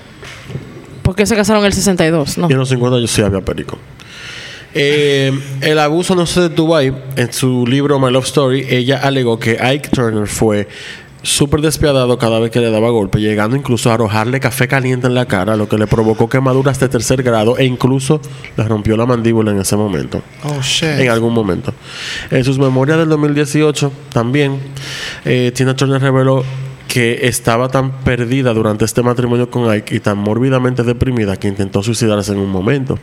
¿Por 1.01 1.15
qué 1.15 1.25
se 1.25 1.35
casaron 1.35 1.61
en 1.63 1.67
el 1.67 1.73
62? 1.73 2.37
No. 2.37 2.47
Y 2.49 2.53
en 2.53 2.59
los 2.59 2.69
50 2.69 2.99
yo 2.99 3.07
sí 3.07 3.21
había 3.21 3.41
perico. 3.41 3.77
Eh, 4.73 5.37
el 5.61 5.79
abuso 5.79 6.15
no 6.15 6.25
se 6.25 6.41
detuvo 6.41 6.75
ahí. 6.75 6.93
En 7.17 7.33
su 7.33 7.65
libro 7.67 7.99
My 7.99 8.11
Love 8.11 8.25
Story, 8.25 8.65
ella 8.69 8.99
alegó 9.03 9.37
que 9.37 9.57
Ike 9.61 9.89
Turner 9.89 10.27
fue 10.27 10.67
súper 11.23 11.61
despiadado 11.61 12.17
cada 12.17 12.39
vez 12.39 12.51
que 12.51 12.59
le 12.59 12.71
daba 12.71 12.89
golpe, 12.89 13.19
llegando 13.19 13.55
incluso 13.55 13.91
a 13.91 13.95
arrojarle 13.95 14.39
café 14.39 14.67
caliente 14.67 15.07
en 15.07 15.13
la 15.13 15.25
cara, 15.25 15.55
lo 15.55 15.69
que 15.69 15.77
le 15.77 15.87
provocó 15.87 16.29
quemaduras 16.29 16.79
de 16.79 16.89
tercer 16.89 17.23
grado 17.23 17.57
e 17.57 17.65
incluso 17.65 18.21
le 18.57 18.63
rompió 18.63 18.97
la 18.97 19.05
mandíbula 19.05 19.51
en 19.51 19.59
ese 19.59 19.75
momento. 19.75 20.21
Oh, 20.43 20.61
shit. 20.61 20.99
en 20.99 21.09
algún 21.09 21.33
momento. 21.33 21.73
En 22.29 22.43
sus 22.43 22.57
memorias 22.57 22.97
del 22.97 23.09
2018 23.09 23.91
también, 24.11 24.59
eh, 25.25 25.51
Tina 25.53 25.75
Turner 25.75 26.01
reveló 26.01 26.43
que 26.91 27.25
estaba 27.27 27.69
tan 27.69 28.03
perdida 28.03 28.53
durante 28.53 28.83
este 28.83 29.01
matrimonio 29.01 29.49
con 29.49 29.69
Ike 29.69 29.95
y 29.95 29.99
tan 30.01 30.17
mórbidamente 30.17 30.83
deprimida 30.83 31.37
que 31.37 31.47
intentó 31.47 31.81
suicidarse 31.81 32.33
en 32.33 32.39
un 32.39 32.49
momento. 32.49 32.99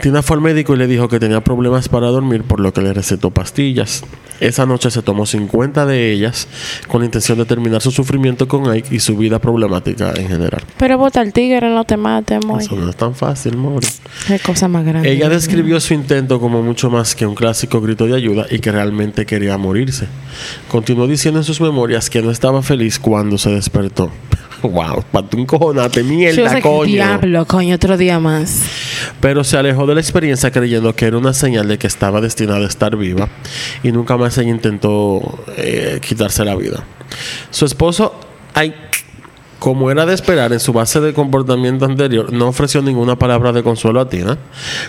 Tina 0.00 0.22
fue 0.22 0.36
al 0.36 0.42
médico 0.42 0.74
y 0.74 0.76
le 0.76 0.86
dijo 0.86 1.08
que 1.08 1.18
tenía 1.18 1.42
problemas 1.42 1.88
para 1.88 2.06
dormir 2.06 2.44
por 2.44 2.60
lo 2.60 2.72
que 2.72 2.82
le 2.82 2.92
recetó 2.92 3.30
pastillas. 3.30 4.04
Esa 4.40 4.66
noche 4.66 4.90
se 4.90 5.02
tomó 5.02 5.26
50 5.26 5.86
de 5.86 6.12
ellas 6.12 6.48
con 6.88 7.00
la 7.00 7.06
intención 7.06 7.38
de 7.38 7.44
terminar 7.44 7.80
su 7.80 7.90
sufrimiento 7.90 8.48
con 8.48 8.68
Ike 8.70 8.94
y 8.94 9.00
su 9.00 9.16
vida 9.16 9.38
problemática 9.38 10.12
en 10.16 10.28
general. 10.28 10.62
Pero 10.76 10.98
bota 10.98 11.20
al 11.20 11.32
tigre, 11.32 11.70
no 11.70 11.84
te 11.84 11.96
mates, 11.96 12.44
muy. 12.44 12.62
Eso 12.62 12.76
no 12.76 12.90
es 12.90 12.96
tan 12.96 13.14
fácil, 13.14 13.56
more. 13.56 13.86
Qué 14.26 14.38
cosa 14.38 14.68
más 14.68 14.84
grande. 14.84 15.10
Ella 15.10 15.28
describió 15.28 15.80
su 15.80 15.94
intento 15.94 16.40
como 16.40 16.62
mucho 16.62 16.90
más 16.90 17.14
que 17.14 17.26
un 17.26 17.34
clásico 17.34 17.80
grito 17.80 18.06
de 18.06 18.16
ayuda 18.16 18.46
y 18.50 18.58
que 18.58 18.72
realmente 18.72 19.26
quería 19.26 19.56
morirse. 19.58 20.06
Continuó 20.68 21.06
diciendo 21.06 21.40
en 21.40 21.44
sus 21.44 21.60
memorias 21.60 22.10
que 22.10 22.22
no 22.22 22.30
estaba 22.30 22.62
feliz 22.62 22.98
cuando 22.98 23.38
se 23.38 23.50
despertó. 23.50 24.10
Wow, 24.68 25.04
para 25.10 25.26
tu 25.26 25.38
encojonate, 25.38 26.02
mierda, 26.02 26.42
like, 26.44 26.62
coño. 26.62 26.84
Diablo, 26.86 27.46
coño, 27.46 27.74
otro 27.74 27.96
día 27.96 28.18
más. 28.18 28.62
Pero 29.20 29.44
se 29.44 29.56
alejó 29.56 29.86
de 29.86 29.94
la 29.94 30.00
experiencia 30.00 30.50
creyendo 30.50 30.94
que 30.94 31.06
era 31.06 31.18
una 31.18 31.32
señal 31.32 31.68
de 31.68 31.78
que 31.78 31.86
estaba 31.86 32.20
destinada 32.20 32.64
a 32.64 32.68
estar 32.68 32.96
viva 32.96 33.28
y 33.82 33.92
nunca 33.92 34.16
más 34.16 34.36
ella 34.38 34.50
intentó 34.50 35.44
eh, 35.56 36.00
quitarse 36.02 36.44
la 36.44 36.54
vida. 36.56 36.84
Su 37.50 37.64
esposo, 37.64 38.18
ay, 38.54 38.74
como 39.58 39.90
era 39.90 40.04
de 40.04 40.12
esperar 40.12 40.52
en 40.52 40.60
su 40.60 40.72
base 40.72 41.00
de 41.00 41.14
comportamiento 41.14 41.86
anterior, 41.86 42.32
no 42.32 42.48
ofreció 42.48 42.82
ninguna 42.82 43.16
palabra 43.16 43.52
de 43.52 43.62
consuelo 43.62 44.00
a 44.00 44.08
Tina. 44.08 44.36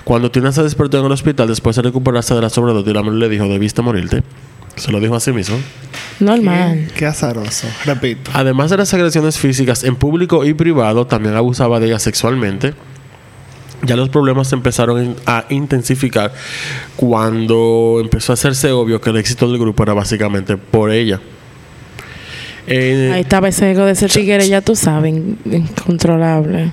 Cuando 0.03 0.31
Tina 0.31 0.51
se 0.51 0.63
despertó 0.63 0.99
en 0.99 1.05
el 1.05 1.11
hospital 1.11 1.47
después 1.47 1.77
de 1.77 1.81
recuperarse 1.83 2.35
de 2.35 2.41
la 2.41 2.49
sobredosis, 2.49 2.93
la 2.93 3.01
mujer 3.01 3.19
le 3.19 3.29
dijo, 3.29 3.45
debiste 3.45 3.81
morirte. 3.81 4.23
Se 4.75 4.91
lo 4.91 4.99
dijo 4.99 5.15
a 5.15 5.21
sí 5.21 5.31
mismo. 5.31 5.57
Normal. 6.19 6.87
Qué 6.95 7.05
azaroso. 7.05 7.67
Repito. 7.85 8.31
Además 8.33 8.69
de 8.71 8.77
las 8.77 8.93
agresiones 8.93 9.37
físicas 9.37 9.83
en 9.83 9.95
público 9.95 10.45
y 10.45 10.53
privado, 10.53 11.05
también 11.07 11.35
abusaba 11.35 11.79
de 11.79 11.87
ella 11.87 11.99
sexualmente. 11.99 12.73
Ya 13.83 13.95
los 13.95 14.09
problemas 14.09 14.47
se 14.47 14.55
empezaron 14.55 15.15
a 15.25 15.45
intensificar 15.49 16.33
cuando 16.95 17.99
empezó 18.01 18.31
a 18.31 18.35
hacerse 18.35 18.71
obvio 18.71 18.99
que 19.01 19.09
el 19.09 19.17
éxito 19.17 19.47
del 19.49 19.59
grupo 19.59 19.83
era 19.83 19.93
básicamente 19.93 20.57
por 20.57 20.91
ella. 20.91 21.19
Eh, 22.67 23.11
Ahí 23.13 23.21
estaba 23.21 23.49
ese 23.49 23.69
ego 23.71 23.85
de 23.85 23.91
ese 23.91 24.07
tigre, 24.07 24.47
ya 24.47 24.61
tú 24.61 24.75
sabes, 24.75 25.13
in- 25.13 25.37
incontrolable. 25.45 26.71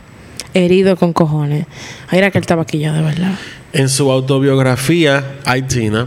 Herido 0.55 0.97
con 0.97 1.13
cojones. 1.13 1.67
Ahí 2.09 2.19
era 2.19 2.31
que 2.31 2.39
él 2.39 2.43
estaba 2.43 2.63
aquí 2.63 2.79
ya, 2.79 2.93
de 2.93 3.03
verdad. 3.03 3.35
En 3.73 3.89
su 3.89 4.11
autobiografía, 4.13 5.37
Aitina, 5.47 6.07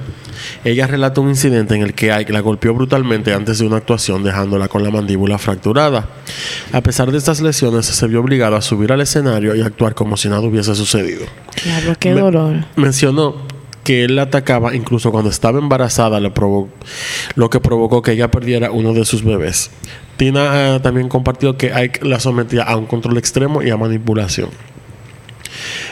ella 0.63 0.85
relata 0.85 1.19
un 1.21 1.29
incidente 1.29 1.73
en 1.75 1.81
el 1.81 1.93
que 1.95 2.11
Ike 2.11 2.31
la 2.31 2.41
golpeó 2.41 2.73
brutalmente 2.75 3.33
antes 3.33 3.57
de 3.57 3.65
una 3.65 3.77
actuación, 3.77 4.23
dejándola 4.23 4.67
con 4.67 4.83
la 4.83 4.91
mandíbula 4.91 5.37
fracturada. 5.39 6.07
A 6.71 6.81
pesar 6.81 7.11
de 7.11 7.17
estas 7.17 7.41
lesiones, 7.41 7.85
se 7.87 8.07
vio 8.07 8.19
obligado 8.19 8.55
a 8.55 8.61
subir 8.61 8.91
al 8.91 9.01
escenario 9.01 9.55
y 9.55 9.61
actuar 9.61 9.95
como 9.95 10.15
si 10.15 10.29
nada 10.29 10.41
hubiese 10.41 10.75
sucedido. 10.75 11.25
Diablo, 11.63 11.93
qué 11.99 12.13
Me- 12.13 12.21
dolor. 12.21 12.65
Mencionó 12.75 13.35
que 13.83 14.03
él 14.03 14.15
la 14.15 14.23
atacaba 14.23 14.75
incluso 14.75 15.11
cuando 15.11 15.29
estaba 15.31 15.57
embarazada, 15.59 16.19
provo- 16.33 16.69
lo 17.35 17.49
que 17.49 17.59
provocó 17.59 18.01
que 18.03 18.11
ella 18.11 18.29
perdiera 18.29 18.69
uno 18.71 18.93
de 18.93 19.05
sus 19.05 19.23
bebés. 19.23 19.71
Tina 20.17 20.75
eh, 20.75 20.79
también 20.81 21.09
compartió 21.09 21.57
que 21.57 21.73
Ike 21.73 22.05
la 22.05 22.19
sometía 22.19 22.63
a 22.63 22.77
un 22.77 22.85
control 22.85 23.17
extremo 23.17 23.61
y 23.63 23.69
a 23.71 23.77
manipulación. 23.77 24.49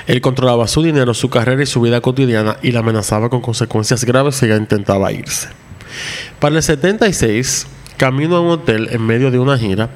Él 0.08 0.22
controlaba 0.22 0.68
su 0.68 0.82
dinero, 0.84 1.14
su 1.14 1.30
carrera 1.30 1.64
y 1.64 1.66
su 1.66 1.82
vida 1.82 2.02
cotidiana 2.02 2.58
y 2.62 2.72
la 2.72 2.80
amenazaba 2.80 3.30
con 3.30 3.42
consecuencias 3.42 4.04
graves 4.06 4.36
si 4.36 4.46
ella 4.46 4.58
intentaba 4.58 5.12
irse. 5.12 5.48
Para 6.40 6.56
el 6.58 6.64
76, 6.64 7.68
Camino 7.96 8.36
a 8.38 8.42
un 8.42 8.50
hotel 8.50 8.90
en 8.92 9.06
medio 9.06 9.30
de 9.30 9.38
una 9.38 9.56
gira, 9.58 9.90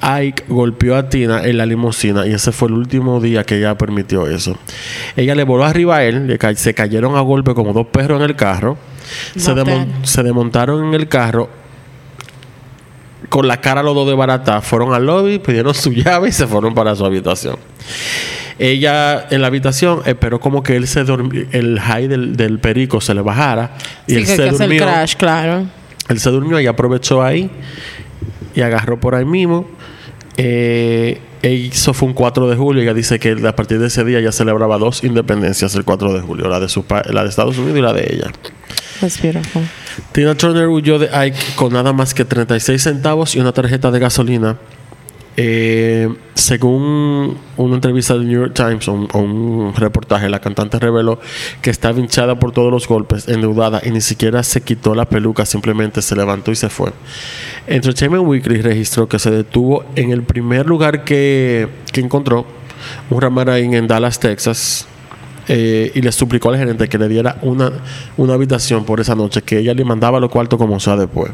Ike 0.00 0.44
golpeó 0.48 0.96
a 0.96 1.08
Tina 1.08 1.44
en 1.44 1.56
la 1.56 1.66
limusina 1.66 2.26
y 2.26 2.32
ese 2.34 2.50
fue 2.50 2.66
el 2.68 2.74
último 2.74 3.20
día 3.20 3.44
que 3.44 3.58
ella 3.58 3.78
permitió 3.78 4.26
eso. 4.26 4.58
Ella 5.16 5.36
le 5.36 5.44
voló 5.44 5.64
arriba 5.64 5.98
a 5.98 6.04
él, 6.04 6.36
se 6.56 6.74
cayeron 6.74 7.16
a 7.16 7.20
golpe 7.20 7.54
como 7.54 7.72
dos 7.72 7.86
perros 7.86 8.18
en 8.20 8.28
el 8.28 8.34
carro, 8.36 8.76
se, 9.36 9.54
Motel. 9.54 9.64
demon- 9.66 10.04
se 10.04 10.22
desmontaron 10.24 10.88
en 10.88 10.94
el 10.94 11.08
carro 11.08 11.48
con 13.28 13.46
la 13.46 13.60
cara 13.60 13.82
los 13.82 13.94
dos 13.94 14.08
de 14.08 14.14
barata, 14.14 14.60
fueron 14.60 14.92
al 14.92 15.06
lobby, 15.06 15.38
pidieron 15.38 15.74
su 15.74 15.92
llave 15.94 16.28
y 16.30 16.32
se 16.32 16.46
fueron 16.46 16.74
para 16.74 16.94
su 16.96 17.04
habitación. 17.04 17.56
Ella 18.58 19.26
en 19.30 19.40
la 19.40 19.46
habitación 19.46 20.00
esperó 20.04 20.40
como 20.40 20.62
que 20.62 20.76
él 20.76 20.86
se 20.88 21.04
el 21.52 21.78
high 21.80 22.08
del, 22.08 22.36
del 22.36 22.58
perico 22.58 23.00
se 23.00 23.14
le 23.14 23.20
bajara 23.20 23.76
y 24.06 24.12
Sí, 24.14 24.16
él 24.18 24.26
que, 24.26 24.30
se 24.30 24.36
que 24.36 24.48
el 24.48 24.58
durmió. 24.58 24.82
crash, 24.84 25.14
claro. 25.16 25.66
Él 26.08 26.18
se 26.18 26.30
durmió 26.30 26.58
y 26.58 26.66
aprovechó 26.66 27.22
ahí 27.22 27.50
y 28.54 28.60
agarró 28.60 28.98
por 28.98 29.14
ahí 29.14 29.24
mismo. 29.24 29.68
Eh, 30.36 31.20
eso 31.42 31.94
fue 31.94 32.08
un 32.08 32.14
4 32.14 32.48
de 32.48 32.56
julio. 32.56 32.82
Ella 32.82 32.94
dice 32.94 33.18
que 33.18 33.36
a 33.46 33.54
partir 33.54 33.78
de 33.78 33.86
ese 33.88 34.04
día 34.04 34.20
ya 34.20 34.32
celebraba 34.32 34.78
dos 34.78 35.04
independencias 35.04 35.74
el 35.74 35.84
4 35.84 36.12
de 36.14 36.20
julio, 36.20 36.48
la 36.48 36.58
de, 36.60 36.68
su 36.68 36.84
la 37.10 37.22
de 37.22 37.28
Estados 37.28 37.58
Unidos 37.58 37.78
y 37.78 37.82
la 37.82 37.92
de 37.92 38.08
ella. 38.12 38.30
That's 39.00 39.20
beautiful. 39.22 39.62
Tina 40.12 40.34
Turner 40.34 40.66
huyó 40.68 40.98
de 40.98 41.08
Ike 41.14 41.38
con 41.54 41.72
nada 41.72 41.92
más 41.92 42.14
que 42.14 42.24
36 42.24 42.82
centavos 42.82 43.36
y 43.36 43.40
una 43.40 43.52
tarjeta 43.52 43.90
de 43.90 43.98
gasolina. 44.00 44.56
Eh, 45.40 46.12
según 46.34 47.38
una 47.56 47.74
entrevista 47.76 48.14
del 48.14 48.26
New 48.26 48.40
York 48.40 48.54
Times 48.54 48.88
o 48.88 48.92
un, 48.92 49.72
reportaje, 49.72 50.28
la 50.28 50.40
cantante 50.40 50.80
reveló 50.80 51.20
que 51.62 51.70
estaba 51.70 52.00
hinchada 52.00 52.40
por 52.40 52.50
todos 52.50 52.72
los 52.72 52.88
golpes, 52.88 53.28
endeudada 53.28 53.80
y 53.84 53.92
ni 53.92 54.00
siquiera 54.00 54.42
se 54.42 54.62
quitó 54.62 54.96
la 54.96 55.04
peluca, 55.04 55.46
simplemente 55.46 56.02
se 56.02 56.16
levantó 56.16 56.50
y 56.50 56.56
se 56.56 56.68
fue. 56.68 56.90
Entertainment 57.68 58.26
Weekly 58.26 58.62
registró 58.62 59.08
que 59.08 59.20
se 59.20 59.30
detuvo 59.30 59.84
en 59.94 60.10
el 60.10 60.24
primer 60.24 60.66
lugar 60.66 61.04
que, 61.04 61.68
que 61.92 62.00
encontró, 62.00 62.44
un 63.08 63.20
ramarín 63.20 63.74
en 63.74 63.86
Dallas, 63.86 64.18
Texas, 64.18 64.88
eh, 65.46 65.92
y 65.94 66.02
le 66.02 66.10
suplicó 66.10 66.50
al 66.50 66.58
gerente 66.58 66.88
que 66.88 66.98
le 66.98 67.06
diera 67.06 67.38
una, 67.42 67.70
una 68.16 68.34
habitación 68.34 68.84
por 68.84 68.98
esa 68.98 69.14
noche, 69.14 69.42
que 69.42 69.58
ella 69.58 69.72
le 69.72 69.84
mandaba 69.84 70.18
los 70.18 70.30
cuartos 70.30 70.58
como 70.58 70.80
sea 70.80 70.96
después. 70.96 71.30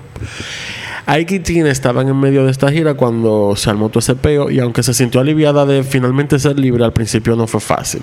Ike 1.06 1.42
estaban 1.68 2.08
en 2.08 2.18
medio 2.18 2.44
de 2.44 2.50
esta 2.50 2.70
gira 2.72 2.94
cuando 2.94 3.54
se 3.56 3.68
armó 3.68 3.90
todo 3.90 3.98
ese 3.98 4.14
peo 4.14 4.50
y 4.50 4.58
aunque 4.60 4.82
se 4.82 4.94
sintió 4.94 5.20
aliviada 5.20 5.66
de 5.66 5.82
finalmente 5.82 6.38
ser 6.38 6.58
libre, 6.58 6.84
al 6.84 6.94
principio 6.94 7.36
no 7.36 7.46
fue 7.46 7.60
fácil. 7.60 8.02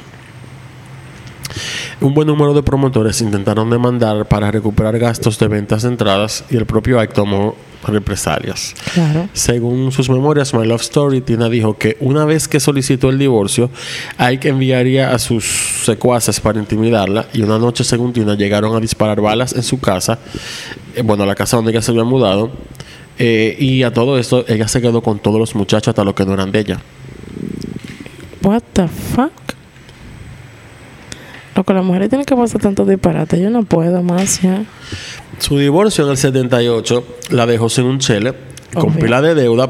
Un 2.00 2.14
buen 2.14 2.28
número 2.28 2.54
de 2.54 2.64
promotores 2.64 3.22
intentaron 3.22 3.70
demandar 3.70 4.28
para 4.28 4.52
recuperar 4.52 4.98
gastos 5.00 5.40
de 5.40 5.48
ventas 5.48 5.84
de 5.84 5.90
entradas 5.90 6.44
y 6.50 6.58
el 6.58 6.66
propio 6.66 7.00
Ike 7.00 7.14
tomó 7.14 7.56
represalias. 7.84 8.76
Claro. 8.94 9.30
Según 9.34 9.92
sus 9.92 10.10
memorias, 10.10 10.54
My 10.54 10.66
Love 10.66 10.82
Story, 10.82 11.22
Tina 11.22 11.50
dijo 11.50 11.78
que 11.78 11.98
una 12.00 12.26
vez 12.26 12.48
que 12.48 12.60
solicitó 12.60 13.10
el 13.10 13.18
divorcio, 13.18 13.70
Ike 14.18 14.50
enviaría 14.50 15.14
a 15.14 15.20
sus 15.20 15.46
secuaces 15.86 16.40
para 16.40 16.60
intimidarla 16.60 17.26
y 17.34 17.42
una 17.42 17.58
noche, 17.58 17.84
según 17.84 18.14
Tina, 18.14 18.36
llegaron 18.36 18.76
a 18.76 18.80
disparar 18.80 19.22
balas 19.22 19.54
en 19.54 19.64
su 19.64 19.80
casa, 19.80 20.20
eh, 20.96 21.02
bueno, 21.02 21.26
la 21.26 21.36
casa 21.36 21.58
donde 21.58 21.72
ella 21.72 21.82
se 21.82 21.92
había 21.92 22.04
mudado, 22.04 22.52
eh, 23.18 23.56
y 23.60 23.84
a 23.84 23.92
todo 23.92 24.18
esto 24.18 24.46
ella 24.48 24.68
se 24.68 24.82
quedó 24.82 25.02
con 25.02 25.20
todos 25.20 25.40
los 25.40 25.56
muchachos 25.56 25.90
hasta 25.90 26.04
los 26.04 26.14
que 26.14 26.26
no 26.26 26.34
eran 26.34 26.52
de 26.52 26.60
ella. 26.60 26.80
What 28.42 28.64
the 28.74 28.88
fuck? 28.88 29.51
Loco, 31.62 31.74
las 31.74 31.86
mujeres 31.86 32.10
tienen 32.10 32.26
que 32.26 32.36
pasar 32.36 32.60
tanto 32.60 32.86
disparate. 32.86 33.40
Yo 33.40 33.52
no 33.52 33.62
puedo 33.62 34.02
más 34.02 34.42
ya. 34.42 34.64
Su 35.38 35.60
divorcio 35.60 36.06
en 36.06 36.10
el 36.10 36.18
78 36.18 37.04
la 37.30 37.46
dejó 37.46 37.70
sin 37.70 37.84
un 37.84 38.00
chele, 38.00 38.34
con 38.74 38.96
pila 38.96 39.22
de 39.22 39.36
deuda 39.36 39.70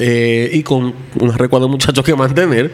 eh, 0.00 0.50
y 0.52 0.64
con 0.64 0.92
un 1.20 1.32
recuerdo 1.34 1.66
de 1.66 1.70
muchachos 1.70 2.04
que 2.04 2.16
mantener. 2.16 2.72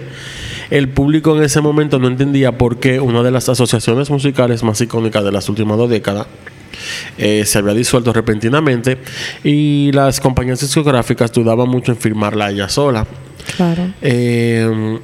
El 0.70 0.88
público 0.88 1.37
en 1.37 1.42
ese 1.42 1.61
momento 1.61 1.98
no 1.98 2.09
entendía 2.09 2.57
por 2.57 2.81
qué 2.81 3.01
una 3.01 3.22
de 3.22 3.33
las 3.33 3.51
asociaciones 3.51 4.09
musicales 4.09 4.62
más 4.62 4.81
icónicas 4.81 5.22
de 5.22 5.33
las 5.33 5.51
últimas 5.51 5.77
dos 5.77 5.90
décadas 5.90 6.27
eh, 7.18 7.44
se 7.44 7.59
había 7.59 7.75
disuelto 7.75 8.14
repentinamente 8.14 8.96
y 9.44 9.92
las 9.92 10.20
compañías 10.20 10.61
discográficas 10.61 11.31
dudaban 11.33 11.68
mucho 11.68 11.92
en 11.92 11.98
firmarla 11.98 12.51
ella 12.51 12.70
sola. 12.70 13.07
Claro. 13.57 13.92
Eh, 14.01 14.98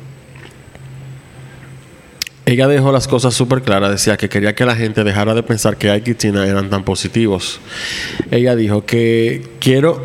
ella 2.46 2.68
dejó 2.68 2.92
las 2.92 3.08
cosas 3.08 3.34
súper 3.34 3.62
claras. 3.62 3.90
Decía 3.90 4.16
que 4.16 4.28
quería 4.28 4.54
que 4.54 4.64
la 4.64 4.76
gente 4.76 5.02
dejara 5.02 5.34
de 5.34 5.42
pensar 5.42 5.76
que 5.76 5.90
Ike 5.90 6.12
y 6.12 6.14
Tina 6.14 6.46
eran 6.46 6.70
tan 6.70 6.84
positivos. 6.84 7.60
Ella 8.30 8.54
dijo 8.54 8.86
que 8.86 9.42
quiero 9.58 10.00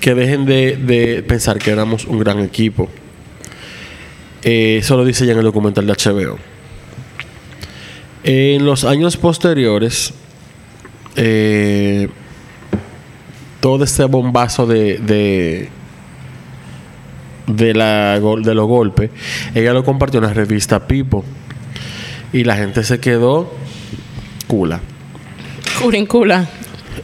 que 0.00 0.14
dejen 0.14 0.46
de, 0.46 0.76
de 0.76 1.24
pensar 1.24 1.58
que 1.58 1.72
éramos 1.72 2.04
un 2.04 2.20
gran 2.20 2.38
equipo. 2.38 2.88
Eh, 4.42 4.78
eso 4.80 4.96
lo 4.96 5.04
dice 5.04 5.24
ella 5.24 5.32
en 5.32 5.38
el 5.40 5.44
documental 5.44 5.84
de 5.84 5.92
HBO. 5.92 6.38
En 8.22 8.64
los 8.64 8.84
años 8.84 9.16
posteriores, 9.16 10.14
eh, 11.16 12.08
todo 13.58 13.82
este 13.82 14.04
bombazo 14.04 14.64
de, 14.64 14.98
de, 14.98 15.68
de, 17.48 17.74
la, 17.74 18.20
de 18.20 18.54
los 18.54 18.66
golpes, 18.68 19.10
ella 19.56 19.72
lo 19.72 19.84
compartió 19.84 20.18
en 20.18 20.26
la 20.26 20.32
revista 20.32 20.86
People. 20.86 21.22
Y 22.32 22.44
la 22.44 22.56
gente 22.56 22.84
se 22.84 23.00
quedó 23.00 23.52
cula. 24.46 24.80
Curincula. 25.80 26.48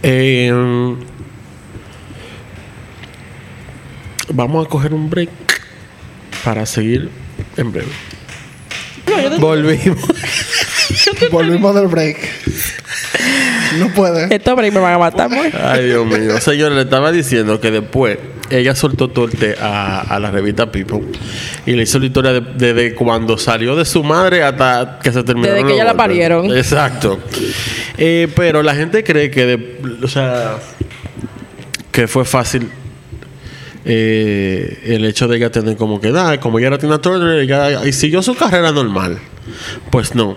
Eh, 0.02 0.52
vamos 4.32 4.66
a 4.66 4.68
coger 4.68 4.94
un 4.94 5.08
break 5.08 5.30
para 6.44 6.66
seguir 6.66 7.10
en 7.56 7.72
breve. 7.72 7.92
Volvimos. 9.38 9.98
Volvimos 11.30 11.74
del 11.74 11.88
break. 11.88 12.18
No 13.78 13.88
puede. 13.94 14.34
Estos 14.34 14.56
break 14.56 14.72
me 14.72 14.80
van 14.80 14.94
a 14.94 14.98
matar, 14.98 15.28
muy. 15.30 15.48
Ay, 15.62 15.86
Dios 15.86 16.06
mío. 16.06 16.40
Señor, 16.40 16.72
le 16.72 16.82
estaba 16.82 17.12
diciendo 17.12 17.60
que 17.60 17.70
después 17.70 18.18
ella 18.50 18.74
soltó 18.76 19.08
té 19.10 19.56
a, 19.60 20.00
a 20.02 20.20
la 20.20 20.30
revista 20.30 20.70
People 20.70 21.00
y 21.66 21.72
le 21.72 21.82
hizo 21.82 21.98
la 21.98 22.06
historia 22.06 22.32
de, 22.32 22.40
de- 22.40 22.74
de 22.74 22.94
cuando 22.94 23.36
salió 23.38 23.74
de 23.74 23.84
su 23.84 24.04
madre 24.04 24.42
hasta 24.44 24.98
que 25.02 25.10
se 25.12 25.22
terminó. 25.24 25.48
Desde 25.48 25.66
que 25.66 25.74
ella 25.74 25.84
la 25.84 25.94
parieron. 25.94 26.56
Exacto. 26.56 27.18
Eh, 27.98 28.28
pero 28.36 28.62
la 28.62 28.74
gente 28.74 29.02
cree 29.02 29.30
que, 29.30 29.46
de- 29.46 29.78
o 30.02 30.08
sea, 30.08 30.56
que 31.90 32.06
fue 32.06 32.24
fácil. 32.24 32.68
eh, 33.84 34.80
el 34.84 35.04
hecho 35.04 35.28
de 35.28 35.36
ella 35.36 35.50
tener 35.50 35.76
como 35.76 36.00
que, 36.00 36.12
ah, 36.16 36.38
como 36.40 36.58
ella 36.58 36.68
era 36.68 36.78
Tina 36.78 36.98
Turner, 37.00 37.38
ella 37.40 37.84
y 37.86 37.92
siguió 37.92 38.22
su 38.22 38.34
carrera 38.34 38.72
normal. 38.72 39.18
Pues 39.90 40.14
no. 40.14 40.36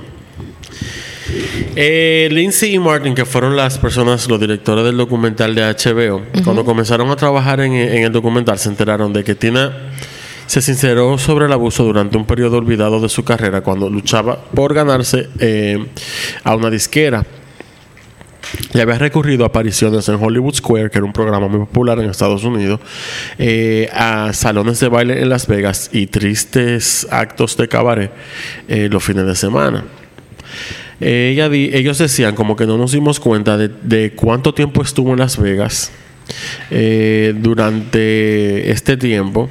Eh, 1.75 2.29
Lindsay 2.31 2.75
y 2.75 2.79
Martin, 2.79 3.15
que 3.15 3.25
fueron 3.25 3.55
las 3.55 3.77
personas, 3.77 4.27
los 4.27 4.39
directores 4.39 4.83
del 4.83 4.97
documental 4.97 5.55
de 5.55 5.61
HBO, 5.61 6.23
cuando 6.43 6.65
comenzaron 6.65 7.09
a 7.11 7.15
trabajar 7.15 7.61
en, 7.61 7.73
en 7.73 8.03
el 8.03 8.11
documental, 8.11 8.57
se 8.57 8.69
enteraron 8.69 9.13
de 9.13 9.23
que 9.23 9.35
Tina 9.35 9.71
se 10.49 10.63
sinceró 10.63 11.15
sobre 11.19 11.45
el 11.45 11.53
abuso 11.53 11.83
durante 11.83 12.17
un 12.17 12.25
periodo 12.25 12.57
olvidado 12.57 12.99
de 12.99 13.07
su 13.07 13.23
carrera 13.23 13.61
cuando 13.61 13.87
luchaba 13.87 14.35
por 14.35 14.73
ganarse 14.73 15.29
eh, 15.37 15.77
a 16.43 16.55
una 16.55 16.71
disquera. 16.71 17.23
Y 18.73 18.79
había 18.79 18.97
recurrido 18.97 19.43
a 19.43 19.49
apariciones 19.49 20.09
en 20.09 20.15
Hollywood 20.15 20.55
Square, 20.55 20.89
que 20.89 20.97
era 20.97 21.05
un 21.05 21.13
programa 21.13 21.47
muy 21.47 21.59
popular 21.59 21.99
en 21.99 22.09
Estados 22.09 22.43
Unidos, 22.43 22.79
eh, 23.37 23.91
a 23.93 24.33
salones 24.33 24.79
de 24.79 24.89
baile 24.89 25.21
en 25.21 25.29
Las 25.29 25.45
Vegas 25.45 25.91
y 25.93 26.07
tristes 26.07 27.05
actos 27.11 27.55
de 27.55 27.67
cabaret 27.67 28.11
eh, 28.67 28.89
los 28.91 29.03
fines 29.03 29.27
de 29.27 29.35
semana. 29.35 29.83
Ella 31.01 31.45
ellos 31.51 31.97
decían 31.97 32.35
como 32.35 32.55
que 32.55 32.65
no 32.65 32.77
nos 32.77 32.91
dimos 32.91 33.19
cuenta 33.19 33.57
de, 33.57 34.11
cuánto 34.15 34.53
tiempo 34.53 34.81
estuvo 34.81 35.11
en 35.11 35.19
Las 35.19 35.37
Vegas 35.37 35.91
eh, 36.71 37.33
durante 37.37 38.69
este 38.69 38.97
tiempo, 38.97 39.49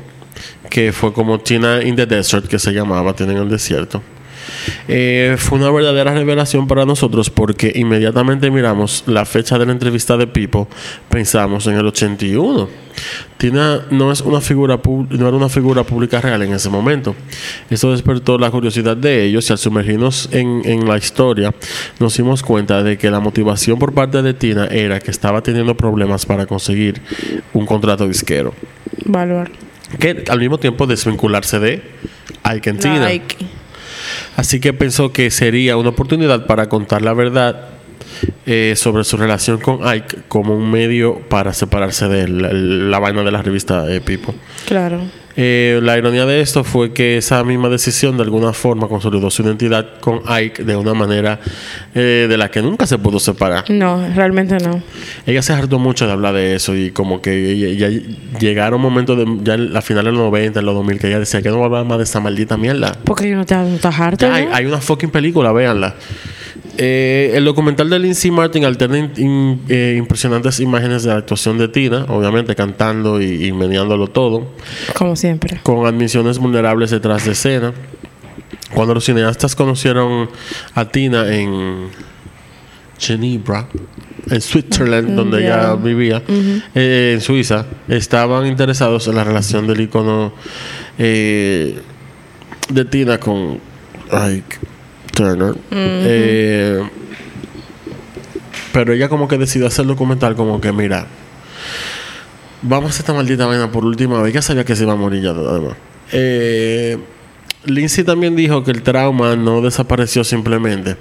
que 0.68 0.92
fue 0.92 1.12
como 1.12 1.40
Tina 1.40 1.82
in 1.82 1.96
the 1.96 2.06
Desert, 2.06 2.46
que 2.46 2.58
se 2.58 2.72
llamaba, 2.72 3.14
Tina 3.14 3.32
en 3.32 3.38
el 3.38 3.48
desierto. 3.48 4.02
Eh, 4.88 5.36
fue 5.38 5.58
una 5.58 5.70
verdadera 5.70 6.14
revelación 6.14 6.66
para 6.66 6.84
nosotros 6.84 7.30
porque 7.30 7.72
inmediatamente 7.74 8.50
miramos 8.50 9.04
la 9.06 9.24
fecha 9.24 9.58
de 9.58 9.66
la 9.66 9.72
entrevista 9.72 10.16
de 10.16 10.26
Pipo, 10.26 10.68
pensamos 11.08 11.66
en 11.66 11.74
el 11.74 11.86
81. 11.86 12.68
Tina 13.36 13.82
no 13.90 14.10
es 14.10 14.20
una 14.22 14.40
figura 14.40 14.80
no 14.84 15.28
era 15.28 15.36
una 15.36 15.48
figura 15.48 15.84
pública 15.84 16.20
real 16.20 16.42
en 16.42 16.52
ese 16.52 16.68
momento. 16.68 17.14
Eso 17.70 17.92
despertó 17.92 18.38
la 18.38 18.50
curiosidad 18.50 18.96
de 18.96 19.24
ellos 19.24 19.48
y 19.48 19.52
al 19.52 19.58
sumergirnos 19.58 20.28
en, 20.32 20.62
en 20.64 20.88
la 20.88 20.96
historia 20.98 21.54
nos 22.00 22.16
dimos 22.16 22.42
cuenta 22.42 22.82
de 22.82 22.98
que 22.98 23.10
la 23.10 23.20
motivación 23.20 23.78
por 23.78 23.94
parte 23.94 24.22
de 24.22 24.34
Tina 24.34 24.66
era 24.66 24.98
que 24.98 25.10
estaba 25.10 25.42
teniendo 25.42 25.76
problemas 25.76 26.26
para 26.26 26.46
conseguir 26.46 27.00
un 27.52 27.66
contrato 27.66 28.08
disquero. 28.08 28.52
Valor. 29.04 29.50
Que 29.98 30.24
al 30.28 30.38
mismo 30.38 30.58
tiempo 30.58 30.86
desvincularse 30.86 31.58
de 31.58 31.82
Ike 32.44 32.70
and 32.70 32.80
Tina. 32.80 33.00
Like. 33.00 33.36
Así 34.38 34.60
que 34.60 34.72
pensó 34.72 35.12
que 35.12 35.32
sería 35.32 35.76
una 35.76 35.88
oportunidad 35.88 36.46
para 36.46 36.68
contar 36.68 37.02
la 37.02 37.12
verdad 37.12 37.70
eh, 38.46 38.74
sobre 38.76 39.02
su 39.02 39.16
relación 39.16 39.58
con 39.58 39.84
Ike 39.84 40.18
como 40.28 40.54
un 40.54 40.70
medio 40.70 41.18
para 41.28 41.52
separarse 41.52 42.06
de 42.06 42.28
la, 42.28 42.52
la 42.52 42.98
vaina 43.00 43.24
de 43.24 43.32
la 43.32 43.42
revista 43.42 43.92
eh, 43.92 44.00
People. 44.00 44.34
Claro. 44.64 45.00
Eh, 45.40 45.78
la 45.84 45.96
ironía 45.96 46.26
de 46.26 46.40
esto 46.40 46.64
fue 46.64 46.92
que 46.92 47.18
esa 47.18 47.44
misma 47.44 47.68
decisión 47.68 48.16
de 48.16 48.24
alguna 48.24 48.52
forma 48.52 48.88
consolidó 48.88 49.30
su 49.30 49.42
identidad 49.42 49.86
con 50.00 50.20
Ike 50.26 50.64
de 50.64 50.74
una 50.74 50.94
manera 50.94 51.38
eh, 51.94 52.26
de 52.28 52.36
la 52.36 52.50
que 52.50 52.60
nunca 52.60 52.88
se 52.88 52.98
pudo 52.98 53.20
separar. 53.20 53.70
No, 53.70 54.04
realmente 54.16 54.58
no. 54.58 54.82
Ella 55.26 55.40
se 55.42 55.52
hartó 55.52 55.78
mucho 55.78 56.08
de 56.08 56.12
hablar 56.12 56.34
de 56.34 56.56
eso 56.56 56.74
y 56.74 56.90
como 56.90 57.22
que 57.22 57.76
ya 57.76 57.88
llegaron 58.40 58.80
momentos 58.80 59.16
de, 59.16 59.26
ya 59.44 59.54
en 59.54 59.72
la 59.72 59.80
final 59.80 60.06
de 60.06 60.10
los 60.10 60.20
90, 60.22 60.58
en 60.58 60.66
los 60.66 60.74
2000, 60.74 60.98
que 60.98 61.06
ella 61.06 61.20
decía 61.20 61.40
que 61.40 61.50
no 61.50 61.58
va 61.58 61.62
a 61.62 61.66
hablar 61.66 61.84
más 61.84 61.98
de 61.98 62.04
esa 62.04 62.18
maldita 62.18 62.56
mierda. 62.56 62.96
Porque 63.04 63.30
yo 63.30 63.36
no 63.36 63.46
te 63.46 63.54
no 63.54 63.76
estás 63.76 63.94
hay, 64.00 64.48
hay 64.52 64.66
una 64.66 64.80
fucking 64.80 65.10
película, 65.10 65.52
véanla. 65.52 65.94
Eh, 66.80 67.32
el 67.34 67.44
documental 67.44 67.90
de 67.90 67.98
Lindsay 67.98 68.30
Martin 68.30 68.64
alterna 68.64 68.98
in- 68.98 69.12
in- 69.16 69.60
eh, 69.68 69.96
impresionantes 69.98 70.60
imágenes 70.60 71.02
de 71.02 71.10
la 71.10 71.16
actuación 71.16 71.58
de 71.58 71.66
Tina, 71.66 72.04
obviamente 72.08 72.54
cantando 72.54 73.20
y, 73.20 73.46
y 73.46 73.52
meneándolo 73.52 74.06
todo, 74.06 74.52
Como 74.94 75.16
siempre. 75.16 75.58
con 75.64 75.86
admisiones 75.86 76.38
vulnerables 76.38 76.90
detrás 76.90 77.24
de 77.24 77.32
escena. 77.32 77.72
Cuando 78.74 78.94
los 78.94 79.04
cineastas 79.04 79.56
conocieron 79.56 80.30
a 80.74 80.84
Tina 80.84 81.34
en 81.34 81.88
Ginebra, 82.98 83.66
en 84.30 84.40
Switzerland, 84.40 85.16
donde 85.16 85.42
ya. 85.42 85.48
ella 85.60 85.74
vivía, 85.74 86.22
eh, 86.74 87.12
en 87.14 87.20
Suiza, 87.20 87.66
estaban 87.88 88.46
interesados 88.46 89.08
en 89.08 89.16
la 89.16 89.24
relación 89.24 89.66
del 89.66 89.80
icono 89.80 90.32
de 90.96 91.74
Tina 92.90 93.18
con 93.18 93.58
Ike 94.12 94.58
Turner. 95.18 95.54
Eh, 95.72 96.80
pero 98.72 98.92
ella 98.92 99.08
como 99.08 99.26
que 99.26 99.36
decidió 99.36 99.66
hacer 99.66 99.82
el 99.82 99.88
documental 99.88 100.36
como 100.36 100.60
que, 100.60 100.70
mira, 100.70 101.06
vamos 102.62 102.96
a 102.96 103.00
esta 103.00 103.12
maldita 103.12 103.46
vaina 103.46 103.72
por 103.72 103.84
última 103.84 104.22
vez. 104.22 104.32
Ya 104.32 104.42
sabía 104.42 104.64
que 104.64 104.76
se 104.76 104.84
iba 104.84 104.92
a 104.92 104.96
morir 104.96 105.22
ya, 105.22 105.30
además. 105.30 105.74
Eh, 106.12 106.96
Lindsay 107.64 108.04
también 108.04 108.36
dijo 108.36 108.62
que 108.62 108.70
el 108.70 108.82
trauma 108.82 109.34
no 109.34 109.60
desapareció 109.60 110.22
simplemente, 110.22 110.96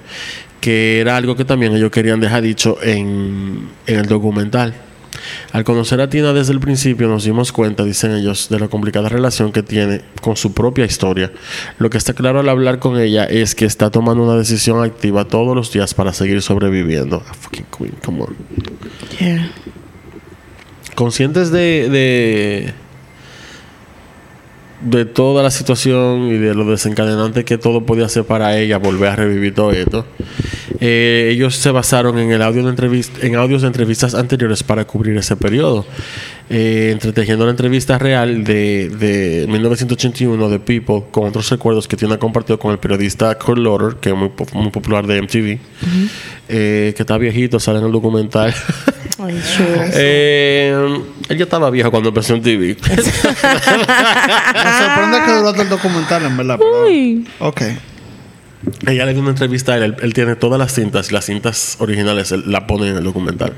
que 0.60 0.98
era 0.98 1.16
algo 1.16 1.36
que 1.36 1.44
también 1.44 1.76
ellos 1.76 1.92
querían 1.92 2.18
dejar 2.18 2.42
dicho 2.42 2.78
en, 2.82 3.68
en 3.86 3.98
el 3.98 4.06
documental. 4.06 4.74
Al 5.52 5.64
conocer 5.64 6.00
a 6.00 6.08
Tina 6.08 6.32
desde 6.32 6.52
el 6.52 6.60
principio 6.60 7.08
nos 7.08 7.24
dimos 7.24 7.52
cuenta, 7.52 7.84
dicen 7.84 8.14
ellos, 8.14 8.48
de 8.48 8.58
la 8.58 8.68
complicada 8.68 9.08
relación 9.08 9.52
que 9.52 9.62
tiene 9.62 10.02
con 10.20 10.36
su 10.36 10.52
propia 10.52 10.84
historia. 10.84 11.32
Lo 11.78 11.90
que 11.90 11.98
está 11.98 12.14
claro 12.14 12.40
al 12.40 12.48
hablar 12.48 12.78
con 12.78 12.98
ella 12.98 13.24
es 13.24 13.54
que 13.54 13.64
está 13.64 13.90
tomando 13.90 14.22
una 14.22 14.36
decisión 14.36 14.82
activa 14.82 15.24
todos 15.26 15.54
los 15.54 15.72
días 15.72 15.94
para 15.94 16.12
seguir 16.12 16.42
sobreviviendo. 16.42 17.22
Ah, 17.26 17.34
fucking 17.34 17.66
queen, 17.76 17.94
come 18.04 18.22
on. 18.22 18.36
Yeah. 19.18 19.50
Conscientes 20.94 21.50
de, 21.50 21.88
de 21.88 22.74
de 24.80 25.04
toda 25.04 25.42
la 25.42 25.50
situación 25.50 26.28
y 26.28 26.38
de 26.38 26.54
lo 26.54 26.64
desencadenante 26.64 27.44
que 27.44 27.58
todo 27.58 27.84
podía 27.84 28.08
ser 28.08 28.24
para 28.24 28.56
ella 28.58 28.78
volver 28.78 29.10
a 29.10 29.16
revivir 29.16 29.54
todo 29.54 29.72
esto. 29.72 30.06
eh, 30.80 31.30
ellos 31.32 31.56
se 31.56 31.70
basaron 31.70 32.18
en 32.18 32.30
el 32.30 32.42
audio 32.42 32.62
de 32.62 33.04
en 33.22 33.34
audios 33.36 33.62
de 33.62 33.68
entrevistas 33.68 34.14
anteriores 34.14 34.62
para 34.62 34.84
cubrir 34.84 35.16
ese 35.16 35.36
periodo, 35.36 35.84
eh, 36.50 36.90
entretejiendo 36.92 37.44
la 37.44 37.50
entrevista 37.50 37.98
real 37.98 38.42
de, 38.42 38.88
de 38.88 39.46
1981 39.48 40.48
de 40.48 40.58
People 40.58 41.04
con 41.10 41.28
otros 41.28 41.50
recuerdos 41.50 41.86
que 41.86 41.96
Tina 41.96 42.16
compartió 42.16 42.58
con 42.58 42.72
el 42.72 42.78
periodista 42.78 43.34
Kurt 43.36 43.58
Loder, 43.58 43.96
que 43.96 44.10
es 44.10 44.16
muy, 44.16 44.30
muy 44.54 44.70
popular 44.70 45.06
de 45.06 45.20
MTV, 45.20 45.58
eh, 46.48 46.94
que 46.96 47.02
está 47.02 47.18
viejito, 47.18 47.60
sale 47.60 47.80
en 47.80 47.86
el 47.86 47.92
documental. 47.92 48.54
Ay, 49.18 49.40
sure. 49.42 49.90
Eh, 49.94 51.00
él 51.28 51.36
ya 51.36 51.44
estaba 51.44 51.68
viejo 51.70 51.90
cuando 51.90 52.08
empezó 52.10 52.34
en 52.34 52.42
TV. 52.42 52.76
Me 52.86 53.02
sorprende 53.02 55.18
que 55.26 55.32
duró 55.32 55.62
el 55.62 55.68
documental, 55.68 56.24
en 56.24 56.36
verdad. 56.36 56.58
pero-. 56.58 56.86
Ok. 57.40 57.62
Ella 58.86 59.06
le 59.06 59.12
dio 59.12 59.20
una 59.20 59.30
entrevista 59.30 59.72
a 59.72 59.76
él. 59.76 59.82
él. 59.82 59.96
él 60.02 60.14
tiene 60.14 60.36
todas 60.36 60.58
las 60.58 60.72
cintas. 60.72 61.12
Las 61.12 61.26
cintas 61.26 61.76
originales 61.80 62.32
él 62.32 62.44
la 62.46 62.66
pone 62.66 62.88
en 62.88 62.96
el 62.96 63.04
documental. 63.04 63.52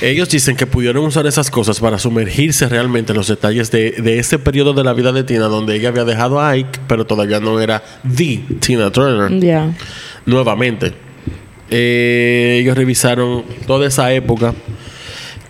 Ellos 0.00 0.30
dicen 0.30 0.56
que 0.56 0.66
pudieron 0.66 1.04
usar 1.04 1.26
esas 1.26 1.50
cosas 1.50 1.78
para 1.78 1.98
sumergirse 1.98 2.66
realmente 2.68 3.12
en 3.12 3.18
los 3.18 3.28
detalles 3.28 3.70
de, 3.70 3.90
de 3.92 4.18
ese 4.18 4.38
periodo 4.38 4.72
de 4.72 4.82
la 4.82 4.94
vida 4.94 5.12
de 5.12 5.24
Tina 5.24 5.44
donde 5.44 5.76
ella 5.76 5.90
había 5.90 6.04
dejado 6.06 6.40
a 6.40 6.50
Ike, 6.56 6.80
pero 6.86 7.04
todavía 7.06 7.38
no 7.38 7.60
era 7.60 7.82
The 8.16 8.40
Tina 8.60 8.90
Turner 8.90 9.38
Ya. 9.40 9.74
nuevamente. 10.24 10.94
Eh, 11.68 12.58
ellos 12.62 12.76
revisaron 12.76 13.44
toda 13.66 13.86
esa 13.86 14.12
época 14.12 14.54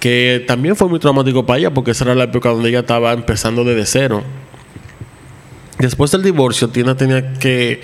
que 0.00 0.44
también 0.48 0.74
fue 0.74 0.88
muy 0.88 0.98
traumático 0.98 1.46
para 1.46 1.58
ella 1.60 1.72
porque 1.72 1.92
esa 1.92 2.04
era 2.04 2.14
la 2.16 2.24
época 2.24 2.48
donde 2.48 2.70
ella 2.70 2.80
estaba 2.80 3.12
empezando 3.12 3.62
desde 3.64 3.86
cero. 3.86 4.24
Después 5.78 6.10
del 6.10 6.22
divorcio, 6.22 6.68
Tina 6.68 6.96
tenía 6.96 7.34
que, 7.34 7.80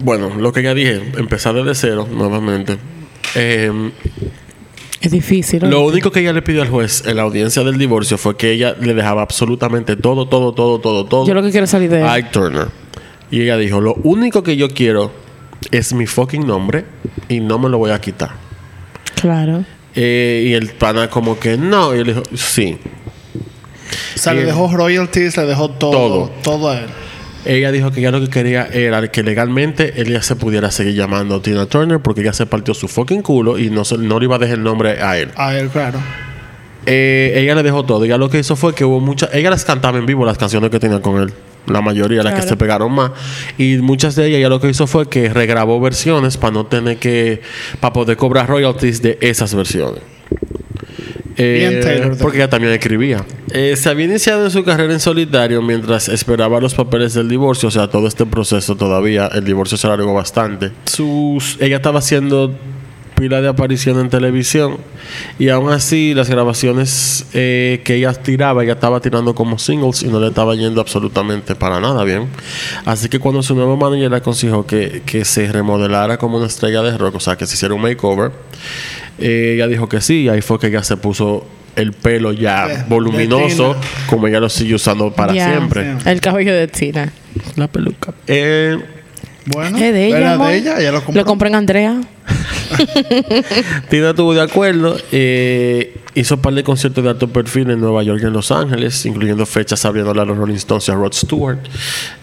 bueno, 0.00 0.34
lo 0.36 0.52
que 0.52 0.62
ya 0.62 0.74
dije, 0.74 1.00
empezar 1.16 1.54
desde 1.54 1.74
cero 1.74 2.08
nuevamente. 2.10 2.76
Eh, 3.36 3.90
Es 5.00 5.12
difícil. 5.12 5.62
¿no? 5.62 5.68
lo 5.68 5.82
único 5.82 6.10
que 6.10 6.20
ella 6.20 6.32
le 6.32 6.42
pidió 6.42 6.62
al 6.62 6.68
juez 6.68 7.04
en 7.06 7.16
la 7.16 7.22
audiencia 7.22 7.62
del 7.62 7.78
divorcio 7.78 8.18
fue 8.18 8.36
que 8.36 8.50
ella 8.50 8.74
le 8.80 8.94
dejaba 8.94 9.22
absolutamente 9.22 9.96
todo, 9.96 10.26
todo, 10.26 10.52
todo, 10.52 10.80
todo, 10.80 11.04
todo. 11.06 11.26
Yo 11.26 11.34
lo 11.34 11.42
que 11.42 11.50
quiero 11.50 11.64
es 11.64 11.70
salir 11.70 11.90
de 11.90 12.00
él. 12.00 12.06
Ike 12.08 12.30
Turner. 12.30 12.68
Y 13.30 13.42
ella 13.42 13.56
dijo, 13.56 13.80
lo 13.80 13.94
único 14.02 14.42
que 14.42 14.56
yo 14.56 14.68
quiero 14.70 15.12
es 15.70 15.92
mi 15.92 16.06
fucking 16.06 16.46
nombre 16.46 16.84
y 17.28 17.40
no 17.40 17.58
me 17.58 17.68
lo 17.68 17.78
voy 17.78 17.90
a 17.90 18.00
quitar. 18.00 18.30
Claro. 19.20 19.64
Eh, 19.94 20.46
y 20.48 20.52
el 20.54 20.70
pana 20.70 21.08
como 21.10 21.38
que 21.38 21.56
no. 21.56 21.94
Y 21.94 21.98
él 22.00 22.06
dijo, 22.06 22.22
sí. 22.34 22.78
O 24.14 24.18
sea, 24.18 24.32
le 24.32 24.42
Bien. 24.42 24.54
dejó 24.54 24.74
royalties, 24.74 25.36
le 25.36 25.44
dejó 25.46 25.70
todo. 25.70 25.92
Todo. 25.92 26.30
Todo, 26.42 26.70
a 26.70 26.78
él. 26.80 26.86
Ella 27.48 27.72
dijo 27.72 27.90
que 27.90 28.00
ya 28.02 28.10
lo 28.10 28.20
que 28.20 28.28
quería 28.28 28.66
era 28.70 29.08
que 29.10 29.22
legalmente 29.22 29.94
él 30.00 30.10
ya 30.12 30.20
se 30.22 30.36
pudiera 30.36 30.70
seguir 30.70 30.94
llamando 30.94 31.40
Tina 31.40 31.64
Turner 31.66 31.98
porque 31.98 32.22
ya 32.22 32.32
se 32.34 32.44
partió 32.46 32.74
su 32.74 32.88
fucking 32.88 33.22
culo 33.22 33.58
y 33.58 33.70
no, 33.70 33.84
se- 33.86 33.96
no 33.98 34.18
le 34.18 34.26
iba 34.26 34.36
a 34.36 34.38
dejar 34.38 34.58
el 34.58 34.62
nombre 34.64 35.00
a 35.02 35.18
él. 35.18 35.30
A 35.34 35.56
él, 35.58 35.68
claro. 35.70 35.98
Eh, 36.84 37.32
ella 37.36 37.54
le 37.54 37.62
dejó 37.62 37.84
todo. 37.84 38.04
Ella 38.04 38.18
lo 38.18 38.28
que 38.28 38.38
hizo 38.38 38.54
fue 38.54 38.74
que 38.74 38.84
hubo 38.84 39.00
muchas... 39.00 39.30
Ella 39.34 39.50
las 39.50 39.64
cantaba 39.64 39.98
en 39.98 40.06
vivo, 40.06 40.24
las 40.26 40.36
canciones 40.38 40.70
que 40.70 40.78
tenía 40.78 41.00
con 41.00 41.20
él. 41.22 41.32
La 41.66 41.80
mayoría, 41.82 42.22
las 42.22 42.34
que 42.34 42.42
se 42.48 42.56
pegaron 42.56 42.92
más. 42.92 43.10
Y 43.58 43.76
muchas 43.78 44.14
de 44.14 44.26
ellas, 44.26 44.38
ella 44.38 44.48
lo 44.48 44.60
que 44.60 44.68
hizo 44.70 44.86
fue 44.86 45.08
que 45.08 45.28
regrabó 45.28 45.80
versiones 45.80 46.36
para 46.36 46.52
no 46.52 46.66
tener 46.66 46.98
que... 46.98 47.42
Para 47.80 47.92
poder 47.92 48.16
cobrar 48.16 48.46
royalties 48.48 49.02
de 49.02 49.18
esas 49.20 49.54
versiones. 49.54 50.00
Eh, 51.38 51.68
Bien 51.70 51.80
Taylor, 51.80 52.16
de- 52.16 52.22
porque 52.22 52.38
ella 52.38 52.50
también 52.50 52.72
escribía. 52.72 53.24
Eh, 53.52 53.76
se 53.76 53.88
había 53.88 54.06
iniciado 54.06 54.44
en 54.44 54.50
su 54.50 54.64
carrera 54.64 54.92
en 54.92 55.00
solitario 55.00 55.62
mientras 55.62 56.08
esperaba 56.08 56.60
los 56.60 56.74
papeles 56.74 57.14
del 57.14 57.28
divorcio. 57.28 57.68
O 57.68 57.70
sea, 57.72 57.88
todo 57.88 58.06
este 58.08 58.26
proceso 58.26 58.74
todavía, 58.76 59.28
el 59.28 59.44
divorcio 59.44 59.76
se 59.78 59.86
alargó 59.86 60.12
bastante. 60.14 60.72
Sus, 60.86 61.56
ella 61.60 61.76
estaba 61.76 62.00
haciendo 62.00 62.52
pila 63.18 63.40
de 63.40 63.48
aparición 63.48 63.98
en 64.00 64.08
televisión 64.10 64.76
y 65.38 65.48
aún 65.48 65.70
así 65.72 66.14
las 66.14 66.30
grabaciones 66.30 67.26
eh, 67.32 67.80
que 67.84 67.96
ella 67.96 68.12
tiraba, 68.12 68.62
ella 68.62 68.74
estaba 68.74 69.00
tirando 69.00 69.34
como 69.34 69.58
singles 69.58 70.02
y 70.02 70.08
no 70.08 70.20
le 70.20 70.28
estaba 70.28 70.54
yendo 70.54 70.80
absolutamente 70.80 71.54
para 71.54 71.80
nada 71.80 72.04
bien. 72.04 72.28
Así 72.84 73.08
que 73.08 73.18
cuando 73.18 73.42
su 73.42 73.54
nuevo 73.54 73.76
manager 73.76 74.10
le 74.10 74.16
aconsejó 74.18 74.66
que, 74.66 75.02
que 75.04 75.24
se 75.24 75.50
remodelara 75.50 76.16
como 76.18 76.36
una 76.36 76.46
estrella 76.46 76.82
de 76.82 76.96
rock, 76.96 77.16
o 77.16 77.20
sea, 77.20 77.36
que 77.36 77.46
se 77.46 77.54
hiciera 77.54 77.74
un 77.74 77.82
makeover, 77.82 78.30
eh, 79.18 79.52
ella 79.56 79.66
dijo 79.66 79.88
que 79.88 80.00
sí, 80.00 80.22
y 80.22 80.28
ahí 80.28 80.40
fue 80.40 80.58
que 80.60 80.68
ella 80.68 80.82
se 80.82 80.96
puso 80.96 81.44
el 81.76 81.92
pelo 81.92 82.32
ya 82.32 82.86
voluminoso, 82.88 83.76
como 84.08 84.26
ella 84.26 84.40
lo 84.40 84.48
sigue 84.48 84.74
usando 84.74 85.12
para 85.12 85.32
siempre. 85.32 85.96
El 86.04 86.20
cabello 86.20 86.54
de 86.54 86.68
Tina. 86.68 87.12
La 87.56 87.68
peluca. 87.68 88.12
Eh, 88.26 88.76
Bueno, 89.46 89.78
Es 89.78 89.92
de 89.92 90.06
ella. 90.08 90.18
era 90.18 90.32
amor. 90.34 90.48
de 90.48 90.56
ella, 90.58 90.78
ella 90.78 90.92
lo 90.92 91.02
compró. 91.04 91.20
Lo 91.22 91.26
compré 91.26 91.48
en 91.48 91.54
Andrea. 91.54 92.00
Tina 93.90 94.10
estuvo 94.10 94.34
de 94.34 94.40
acuerdo, 94.42 94.96
eh, 95.12 95.94
hizo 96.14 96.34
un 96.36 96.40
par 96.42 96.54
de 96.54 96.62
conciertos 96.64 97.02
de 97.04 97.10
alto 97.10 97.28
perfil 97.28 97.70
en 97.70 97.80
Nueva 97.80 98.02
York 98.02 98.20
y 98.22 98.26
en 98.26 98.32
Los 98.32 98.50
Ángeles, 98.50 99.04
incluyendo 99.06 99.46
fechas 99.46 99.84
abriéndole 99.84 100.20
a 100.20 100.24
los 100.24 100.36
Rolling 100.36 100.54
Stones 100.56 100.88
y 100.88 100.90
a 100.92 100.94
Rod 100.94 101.12
Stewart. 101.12 101.58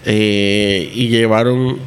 Eh, 0.06 0.92
y 0.94 1.08
llevaron, 1.10 1.78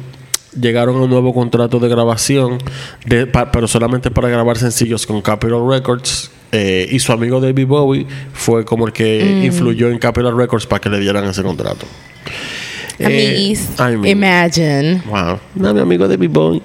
llegaron 0.59 0.95
a 0.97 0.99
un 1.01 1.09
nuevo 1.09 1.33
contrato 1.33 1.79
de 1.79 1.89
grabación, 1.89 2.57
de- 3.05 3.27
pa- 3.27 3.51
pero 3.51 3.67
solamente 3.67 4.11
para 4.11 4.29
grabar 4.29 4.57
sencillos 4.57 5.05
con 5.05 5.21
Capitol 5.21 5.69
Records. 5.71 6.31
Eh, 6.51 6.87
y 6.91 6.97
su 6.97 7.11
amigo 7.11 7.39
David 7.39 7.67
Bowie 7.67 8.07
fue 8.33 8.65
como 8.65 8.87
el 8.87 8.91
que 8.93 9.41
influyó 9.45 9.89
en 9.89 9.99
Capitol 9.99 10.35
Records 10.35 10.65
para 10.65 10.81
que 10.81 10.89
le 10.89 10.99
dieran 10.99 11.23
ese 11.25 11.43
contrato. 11.43 11.85
Eh, 12.97 13.05
Amiguis. 13.05 14.09
Imagine. 14.09 15.01
Wow. 15.05 15.39
No, 15.55 15.73
mi 15.75 15.79
amigo 15.79 16.07
David 16.07 16.29
Bowie. 16.31 16.61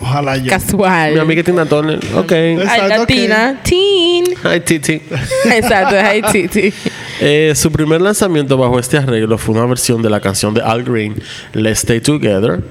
Ojalá 0.00 0.36
yo. 0.38 0.48
Casual. 0.50 1.12
Mi 1.14 1.18
amiga 1.20 1.42
Tina 1.42 1.66
Turner. 1.66 1.98
Ok. 2.16 2.32
Ay, 2.32 2.52
Exacto, 2.54 2.88
la 2.88 3.00
ok. 3.02 3.06
Tina. 3.06 3.60
Teen. 3.62 4.24
Hi, 4.44 4.60
Titi. 4.60 5.00
Exacto. 5.52 5.96
Ay, 5.96 6.22
Titi. 6.32 6.72
Eh, 7.20 7.52
su 7.54 7.70
primer 7.70 8.00
lanzamiento 8.00 8.56
bajo 8.56 8.78
este 8.78 8.96
arreglo 8.96 9.36
fue 9.36 9.54
una 9.54 9.66
versión 9.66 10.00
de 10.00 10.08
la 10.08 10.20
canción 10.20 10.54
de 10.54 10.62
Al 10.62 10.82
Green, 10.84 11.14
Let's 11.52 11.80
Stay 11.80 12.00
Together. 12.00 12.62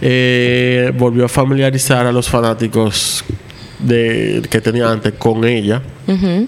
eh, 0.00 0.92
volvió 0.96 1.24
a 1.24 1.28
familiarizar 1.28 2.06
a 2.06 2.12
los 2.12 2.28
fanáticos 2.28 3.24
de, 3.80 4.42
que 4.48 4.60
tenía 4.60 4.90
antes 4.90 5.12
con 5.14 5.44
ella. 5.44 5.82
Ujú. 6.06 6.46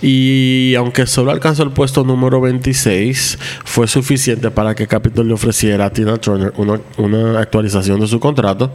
Y 0.00 0.74
aunque 0.76 1.06
solo 1.06 1.30
alcanzó 1.30 1.62
el 1.62 1.70
puesto 1.70 2.04
número 2.04 2.40
26, 2.40 3.38
fue 3.64 3.86
suficiente 3.86 4.50
para 4.50 4.74
que 4.74 4.86
Capitol 4.86 5.28
le 5.28 5.34
ofreciera 5.34 5.86
a 5.86 5.90
Tina 5.90 6.16
Turner 6.16 6.52
una, 6.56 6.80
una 6.96 7.40
actualización 7.40 8.00
de 8.00 8.06
su 8.06 8.20
contrato, 8.20 8.72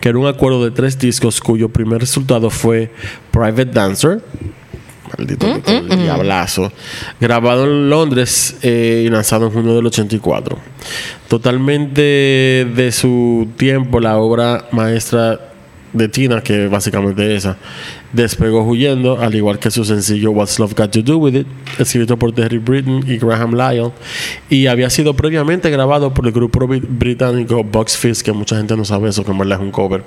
que 0.00 0.08
era 0.08 0.18
un 0.18 0.26
acuerdo 0.26 0.64
de 0.64 0.70
tres 0.70 0.98
discos 0.98 1.40
cuyo 1.40 1.68
primer 1.68 2.00
resultado 2.00 2.50
fue 2.50 2.92
Private 3.30 3.66
Dancer. 3.66 4.22
Maldito 5.16 5.46
el 5.66 5.88
diablazo. 5.88 6.70
Grabado 7.20 7.64
en 7.64 7.88
Londres 7.88 8.56
eh, 8.62 9.04
y 9.06 9.08
lanzado 9.08 9.46
en 9.46 9.52
junio 9.52 9.74
del 9.74 9.86
84. 9.86 10.58
Totalmente 11.28 12.02
de 12.02 12.92
su 12.92 13.48
tiempo, 13.56 14.00
la 14.00 14.18
obra 14.18 14.66
maestra 14.72 15.40
de 15.92 16.08
Tina, 16.08 16.42
que 16.42 16.68
básicamente 16.68 17.34
esa, 17.34 17.56
despegó 18.12 18.62
huyendo, 18.62 19.20
al 19.20 19.34
igual 19.34 19.58
que 19.58 19.70
su 19.70 19.84
sencillo 19.84 20.30
What's 20.30 20.58
Love 20.58 20.74
Got 20.74 20.90
to 20.92 21.02
Do 21.02 21.18
With 21.18 21.34
It, 21.34 21.46
escrito 21.78 22.18
por 22.18 22.32
Terry 22.32 22.58
Britton 22.58 23.04
y 23.06 23.18
Graham 23.18 23.54
Lyle, 23.54 23.90
y 24.48 24.66
había 24.66 24.88
sido 24.90 25.14
previamente 25.14 25.70
grabado 25.70 26.14
por 26.14 26.26
el 26.26 26.32
grupo 26.32 26.60
bri- 26.66 26.84
británico 26.88 27.62
Box 27.64 27.96
Fizz, 27.98 28.22
que 28.22 28.32
mucha 28.32 28.56
gente 28.56 28.76
no 28.76 28.84
sabe 28.84 29.10
eso, 29.10 29.24
que 29.24 29.30
en 29.30 29.38
verdad 29.38 29.58
es 29.58 29.64
un 29.64 29.70
cover. 29.70 30.02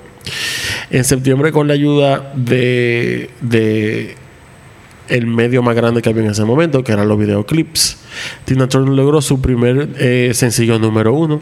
En 0.90 1.04
septiembre, 1.04 1.52
con 1.52 1.68
la 1.68 1.74
ayuda 1.74 2.32
de, 2.34 3.30
de 3.40 4.16
el 5.08 5.26
medio 5.26 5.62
más 5.62 5.76
grande 5.76 6.02
que 6.02 6.10
había 6.10 6.24
en 6.24 6.30
ese 6.30 6.44
momento, 6.44 6.82
que 6.82 6.92
eran 6.92 7.08
los 7.08 7.18
videoclips, 7.18 7.98
Tina 8.44 8.68
Turner 8.68 8.94
logró 8.94 9.20
su 9.22 9.40
primer 9.40 9.90
eh, 9.98 10.32
sencillo 10.34 10.78
número 10.78 11.14
uno 11.14 11.40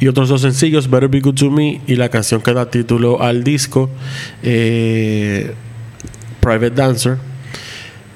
y 0.00 0.08
otros 0.08 0.28
dos 0.28 0.40
sencillos, 0.42 0.88
Better 0.90 1.08
Be 1.08 1.20
Good 1.20 1.34
to 1.34 1.50
Me 1.50 1.80
y 1.86 1.96
la 1.96 2.08
canción 2.08 2.40
que 2.42 2.52
da 2.54 2.70
título 2.70 3.22
al 3.22 3.44
disco, 3.44 3.90
eh, 4.42 5.52
Private 6.40 6.70
Dancer, 6.70 7.16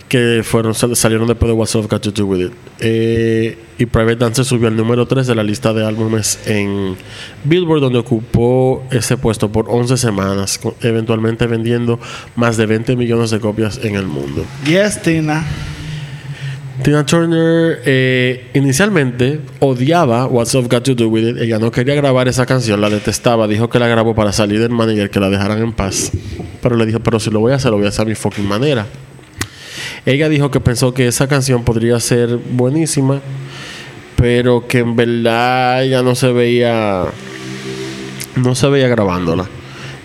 que 0.08 0.42
fueron 0.44 0.74
sal- 0.74 0.96
salieron 0.96 1.28
después 1.28 1.48
de 1.48 1.52
What's 1.52 1.74
Love 1.74 1.86
Got 1.88 2.02
to 2.02 2.10
Do 2.10 2.26
With 2.26 2.46
It. 2.46 2.52
Eh, 2.80 3.58
y 3.78 3.86
Private 3.86 4.16
Dancer 4.16 4.44
subió 4.44 4.68
al 4.68 4.76
número 4.76 5.06
3 5.06 5.26
de 5.26 5.34
la 5.34 5.42
lista 5.44 5.72
de 5.72 5.86
álbumes 5.86 6.38
en 6.46 6.96
Billboard, 7.44 7.80
donde 7.80 7.98
ocupó 7.98 8.82
ese 8.90 9.16
puesto 9.16 9.52
por 9.52 9.66
11 9.68 9.96
semanas, 9.96 10.58
eventualmente 10.82 11.46
vendiendo 11.46 12.00
más 12.36 12.56
de 12.56 12.66
20 12.66 12.96
millones 12.96 13.30
de 13.30 13.38
copias 13.40 13.78
en 13.84 13.94
el 13.94 14.06
mundo. 14.06 14.44
Yes, 14.66 15.00
Tina. 15.02 15.44
Tina 16.82 17.04
Turner 17.04 17.82
eh, 17.84 18.48
inicialmente 18.54 19.40
odiaba 19.58 20.26
What's 20.26 20.54
Love 20.54 20.68
Got 20.68 20.82
to 20.84 20.94
Do 20.94 21.08
With 21.08 21.28
It. 21.28 21.36
Ella 21.38 21.58
no 21.58 21.70
quería 21.70 21.94
grabar 21.94 22.26
esa 22.28 22.46
canción, 22.46 22.80
la 22.80 22.88
detestaba. 22.88 23.46
Dijo 23.46 23.68
que 23.68 23.78
la 23.78 23.86
grabó 23.86 24.14
para 24.14 24.32
salir 24.32 24.60
del 24.60 24.70
manager, 24.70 25.10
que 25.10 25.20
la 25.20 25.28
dejaran 25.28 25.58
en 25.58 25.72
paz. 25.72 26.10
Pero 26.62 26.76
le 26.76 26.86
dijo, 26.86 27.00
pero 27.00 27.20
si 27.20 27.30
lo 27.30 27.40
voy 27.40 27.52
a 27.52 27.56
hacer, 27.56 27.70
lo 27.70 27.76
voy 27.76 27.86
a 27.86 27.90
hacer 27.90 28.06
a 28.06 28.08
mi 28.08 28.14
fucking 28.14 28.46
manera. 28.46 28.86
Ella 30.06 30.28
dijo 30.30 30.50
que 30.50 30.60
pensó 30.60 30.94
que 30.94 31.06
esa 31.06 31.28
canción 31.28 31.64
podría 31.64 32.00
ser 32.00 32.36
buenísima, 32.36 33.20
pero 34.16 34.66
que 34.66 34.78
en 34.78 34.96
verdad 34.96 35.84
ella 35.84 36.02
no 36.02 36.14
se 36.14 36.32
veía, 36.32 37.04
no 38.36 38.54
se 38.54 38.68
veía 38.68 38.88
grabándola. 38.88 39.46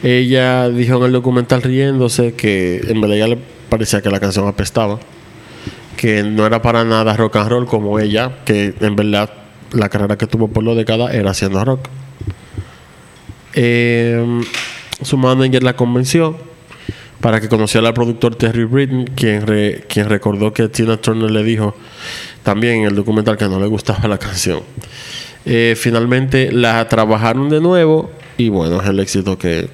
Ella 0.03 0.69
dijo 0.69 0.97
en 0.97 1.03
el 1.03 1.11
documental 1.13 1.61
riéndose 1.61 2.33
que 2.33 2.81
en 2.85 2.99
verdad 2.99 3.29
le 3.29 3.37
parecía 3.69 4.01
que 4.01 4.09
la 4.09 4.19
canción 4.19 4.45
apestaba 4.47 4.99
que 5.97 6.23
no 6.23 6.45
era 6.45 6.61
para 6.61 6.83
nada 6.83 7.15
rock 7.15 7.37
and 7.37 7.49
roll 7.49 7.65
como 7.65 7.99
ella, 7.99 8.39
que 8.45 8.73
en 8.79 8.95
verdad 8.95 9.29
la 9.71 9.89
carrera 9.89 10.17
que 10.17 10.27
tuvo 10.27 10.47
por 10.47 10.63
los 10.63 10.75
décadas 10.75 11.13
era 11.13 11.31
haciendo 11.31 11.63
rock. 11.63 11.87
Eh, 13.53 14.41
su 15.01 15.17
manager 15.17 15.63
la 15.63 15.75
convenció 15.75 16.37
para 17.21 17.39
que 17.41 17.47
conociera 17.49 17.87
al 17.87 17.93
productor 17.93 18.35
Terry 18.35 18.65
Britton, 18.65 19.05
quien, 19.15 19.47
re- 19.47 19.85
quien 19.87 20.09
recordó 20.09 20.53
que 20.53 20.67
Tina 20.67 20.97
Turner 20.97 21.31
le 21.31 21.43
dijo 21.43 21.75
también 22.43 22.81
en 22.81 22.85
el 22.85 22.95
documental 22.95 23.37
que 23.37 23.45
no 23.45 23.59
le 23.59 23.67
gustaba 23.67 24.07
la 24.07 24.17
canción. 24.17 24.61
Eh, 25.45 25.75
finalmente 25.77 26.51
la 26.51 26.87
trabajaron 26.87 27.49
de 27.49 27.61
nuevo 27.61 28.11
y 28.37 28.49
bueno, 28.49 28.81
es 28.81 28.87
el 28.89 28.99
éxito 28.99 29.37
que 29.37 29.69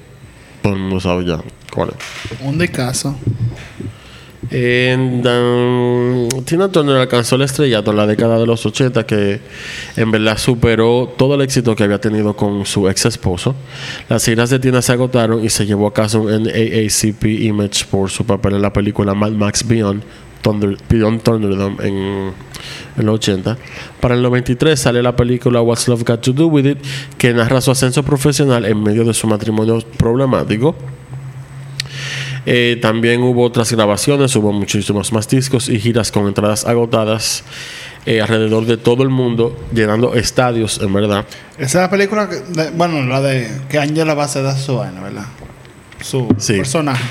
todo 0.62 0.74
el 0.74 0.78
mundo 0.78 1.00
sabe 1.00 1.24
ya 1.24 1.38
cuál 1.74 1.90
es. 1.90 2.40
Un 2.42 2.58
de. 2.58 3.14
Tina 4.48 5.22
Turner 6.72 6.96
alcanzó 6.96 7.36
el 7.36 7.42
estrellato 7.42 7.92
en 7.92 7.96
la 7.96 8.06
década 8.06 8.38
de 8.38 8.46
los 8.46 8.66
80 8.66 9.06
que 9.06 9.40
en 9.96 10.10
verdad 10.10 10.36
superó 10.36 11.12
todo 11.16 11.36
el 11.36 11.42
éxito 11.42 11.76
que 11.76 11.84
había 11.84 12.00
tenido 12.00 12.34
con 12.34 12.66
su 12.66 12.88
ex 12.88 13.06
esposo. 13.06 13.54
Las 14.08 14.24
giras 14.24 14.50
de 14.50 14.58
Tina 14.58 14.82
se 14.82 14.92
agotaron 14.92 15.44
y 15.44 15.48
se 15.48 15.64
llevó 15.64 15.86
a 15.86 15.94
cabo 15.94 16.28
en 16.28 16.48
AACP 16.48 17.24
Image 17.24 17.84
por 17.90 18.10
su 18.10 18.26
papel 18.26 18.54
en 18.54 18.62
la 18.62 18.72
película 18.72 19.14
Mad 19.14 19.30
Max 19.32 19.66
Beyond, 19.66 20.02
Thunder, 20.42 20.76
Beyond 20.88 21.22
Thunderdome 21.22 21.76
en, 21.86 22.32
en 22.96 23.06
los 23.06 23.14
80. 23.14 23.56
Para 24.00 24.16
el 24.16 24.22
93 24.22 24.78
sale 24.78 25.02
la 25.02 25.14
película 25.14 25.62
What's 25.62 25.86
Love 25.86 26.02
Got 26.04 26.20
to 26.20 26.32
Do 26.32 26.48
With 26.48 26.66
It 26.66 26.78
que 27.16 27.32
narra 27.32 27.60
su 27.60 27.70
ascenso 27.70 28.02
profesional 28.02 28.64
en 28.64 28.82
medio 28.82 29.04
de 29.04 29.14
su 29.14 29.28
matrimonio 29.28 29.78
problemático. 29.96 30.74
Eh, 32.44 32.78
también 32.82 33.22
hubo 33.22 33.44
otras 33.44 33.70
grabaciones, 33.72 34.34
hubo 34.34 34.52
muchísimos 34.52 35.12
más 35.12 35.28
discos 35.28 35.68
y 35.68 35.78
giras 35.78 36.10
con 36.10 36.26
entradas 36.26 36.64
agotadas 36.64 37.44
eh, 38.04 38.20
alrededor 38.20 38.66
de 38.66 38.76
todo 38.76 39.04
el 39.04 39.10
mundo, 39.10 39.56
llenando 39.72 40.14
estadios, 40.14 40.80
en 40.82 40.92
verdad. 40.92 41.24
Esa 41.56 41.64
es 41.64 41.74
la 41.74 41.90
película, 41.90 42.28
que- 42.28 42.40
de- 42.40 42.70
bueno, 42.70 43.00
la 43.06 43.20
de 43.20 43.48
que 43.68 43.78
Angela 43.78 44.14
va 44.14 44.24
a 44.24 44.28
ser 44.28 44.44
su 44.56 44.74
vaina, 44.76 45.00
¿verdad? 45.00 45.26
Su 46.00 46.26
Sí. 46.36 46.54
personaje. 46.54 47.04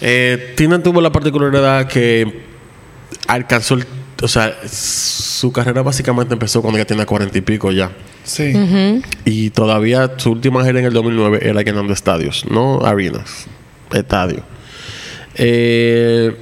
Eh, 0.00 0.54
Tina 0.56 0.82
tuvo 0.82 1.00
la 1.00 1.12
particularidad 1.12 1.86
que 1.86 2.42
alcanzó, 3.28 3.74
el- 3.74 3.86
o 4.20 4.26
sea, 4.26 4.52
su 4.68 5.52
carrera 5.52 5.82
básicamente 5.82 6.34
empezó 6.34 6.60
cuando 6.60 6.78
ella 6.78 6.86
tenía 6.86 7.06
cuarenta 7.06 7.38
y 7.38 7.42
pico 7.42 7.70
ya. 7.70 7.92
Sí. 8.24 8.52
Y 9.24 9.50
todavía 9.50 10.10
su 10.16 10.32
última 10.32 10.64
gira 10.64 10.80
en 10.80 10.86
el 10.86 10.92
2009 10.92 11.38
era 11.42 11.62
llenando 11.62 11.92
estadios, 11.92 12.44
no 12.50 12.80
arenas, 12.84 13.46
estadios. 13.92 14.42
Eh, 15.36 16.34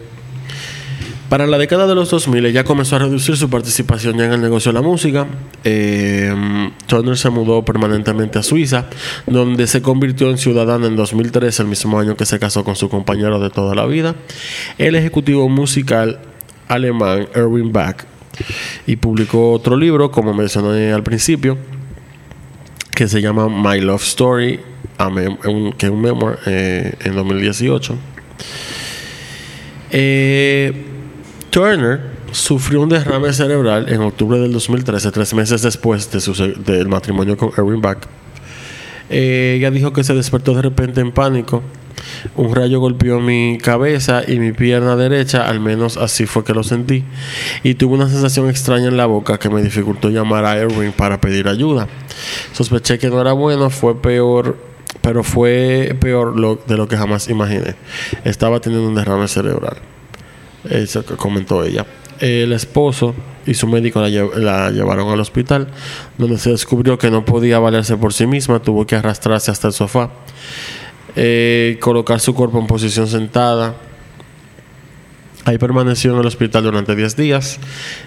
para 1.28 1.48
la 1.48 1.58
década 1.58 1.88
de 1.88 1.96
los 1.96 2.10
2000 2.10 2.46
ella 2.46 2.62
comenzó 2.62 2.94
a 2.94 3.00
reducir 3.00 3.36
su 3.36 3.50
participación 3.50 4.16
ya 4.16 4.26
en 4.26 4.34
el 4.34 4.40
negocio 4.40 4.72
de 4.72 4.78
la 4.78 4.86
música. 4.86 5.26
Eh, 5.64 6.32
Turner 6.86 7.16
se 7.16 7.28
mudó 7.30 7.64
permanentemente 7.64 8.38
a 8.38 8.42
Suiza, 8.42 8.86
donde 9.26 9.66
se 9.66 9.82
convirtió 9.82 10.30
en 10.30 10.38
ciudadana 10.38 10.86
en 10.86 10.94
2003, 10.94 11.58
el 11.60 11.66
mismo 11.66 11.98
año 11.98 12.16
que 12.16 12.24
se 12.24 12.38
casó 12.38 12.62
con 12.62 12.76
su 12.76 12.88
compañero 12.88 13.40
de 13.40 13.50
toda 13.50 13.74
la 13.74 13.84
vida, 13.86 14.14
el 14.78 14.94
ejecutivo 14.94 15.48
musical 15.48 16.20
alemán 16.68 17.26
Erwin 17.34 17.72
Bach, 17.72 18.04
y 18.86 18.96
publicó 18.96 19.52
otro 19.52 19.76
libro, 19.76 20.10
como 20.10 20.34
mencioné 20.34 20.92
al 20.92 21.02
principio, 21.02 21.58
que 22.94 23.08
se 23.08 23.20
llama 23.20 23.48
My 23.48 23.80
Love 23.80 24.04
Story, 24.04 24.60
que 25.78 25.86
es 25.86 25.90
un 25.90 26.00
memoir 26.00 26.38
eh, 26.46 26.94
en 27.00 27.14
2018. 27.16 27.96
Eh, 29.90 30.72
Turner 31.50 32.00
sufrió 32.32 32.80
un 32.80 32.88
derrame 32.88 33.32
cerebral 33.32 33.88
en 33.88 34.00
octubre 34.00 34.38
del 34.38 34.52
2013, 34.52 35.12
tres 35.12 35.34
meses 35.34 35.62
después 35.62 36.10
de 36.10 36.20
su, 36.20 36.34
del 36.34 36.88
matrimonio 36.88 37.36
con 37.36 37.50
Erwin 37.56 37.80
Bach. 37.80 37.98
Eh, 39.10 39.54
ella 39.58 39.70
dijo 39.70 39.92
que 39.92 40.02
se 40.02 40.14
despertó 40.14 40.54
de 40.54 40.62
repente 40.62 41.00
en 41.00 41.12
pánico. 41.12 41.62
Un 42.36 42.54
rayo 42.54 42.80
golpeó 42.80 43.20
mi 43.20 43.58
cabeza 43.58 44.22
y 44.26 44.38
mi 44.38 44.52
pierna 44.52 44.96
derecha, 44.96 45.48
al 45.48 45.60
menos 45.60 45.96
así 45.96 46.26
fue 46.26 46.44
que 46.44 46.54
lo 46.54 46.62
sentí. 46.62 47.04
Y 47.62 47.74
tuve 47.74 47.94
una 47.94 48.08
sensación 48.08 48.48
extraña 48.48 48.88
en 48.88 48.96
la 48.96 49.06
boca 49.06 49.38
que 49.38 49.48
me 49.48 49.62
dificultó 49.62 50.10
llamar 50.10 50.44
a 50.44 50.56
Erwin 50.56 50.92
para 50.92 51.20
pedir 51.20 51.48
ayuda. 51.48 51.86
Sospeché 52.52 52.98
que 52.98 53.08
no 53.10 53.20
era 53.20 53.32
bueno, 53.32 53.70
fue 53.70 54.00
peor, 54.00 54.56
pero 55.04 55.22
fue 55.22 55.94
peor 56.00 56.34
de 56.66 56.76
lo 56.78 56.88
que 56.88 56.96
jamás 56.96 57.28
imaginé. 57.28 57.74
Estaba 58.24 58.58
teniendo 58.60 58.88
un 58.88 58.94
derrame 58.94 59.28
cerebral. 59.28 59.76
Eso 60.68 61.04
que 61.04 61.14
comentó 61.14 61.62
ella. 61.62 61.84
El 62.20 62.54
esposo 62.54 63.14
y 63.44 63.52
su 63.52 63.66
médico 63.66 64.00
la 64.00 64.70
llevaron 64.70 65.10
al 65.10 65.20
hospital, 65.20 65.68
donde 66.16 66.38
se 66.38 66.52
descubrió 66.52 66.96
que 66.96 67.10
no 67.10 67.22
podía 67.22 67.58
valerse 67.58 67.98
por 67.98 68.14
sí 68.14 68.26
misma, 68.26 68.62
tuvo 68.62 68.86
que 68.86 68.96
arrastrarse 68.96 69.50
hasta 69.50 69.68
el 69.68 69.74
sofá, 69.74 70.08
eh, 71.16 71.76
colocar 71.82 72.18
su 72.18 72.34
cuerpo 72.34 72.58
en 72.58 72.66
posición 72.66 73.06
sentada. 73.06 73.74
Ahí 75.44 75.58
permaneció 75.58 76.14
en 76.14 76.20
el 76.20 76.26
hospital 76.26 76.64
durante 76.64 76.96
10 76.96 77.16
días 77.16 77.60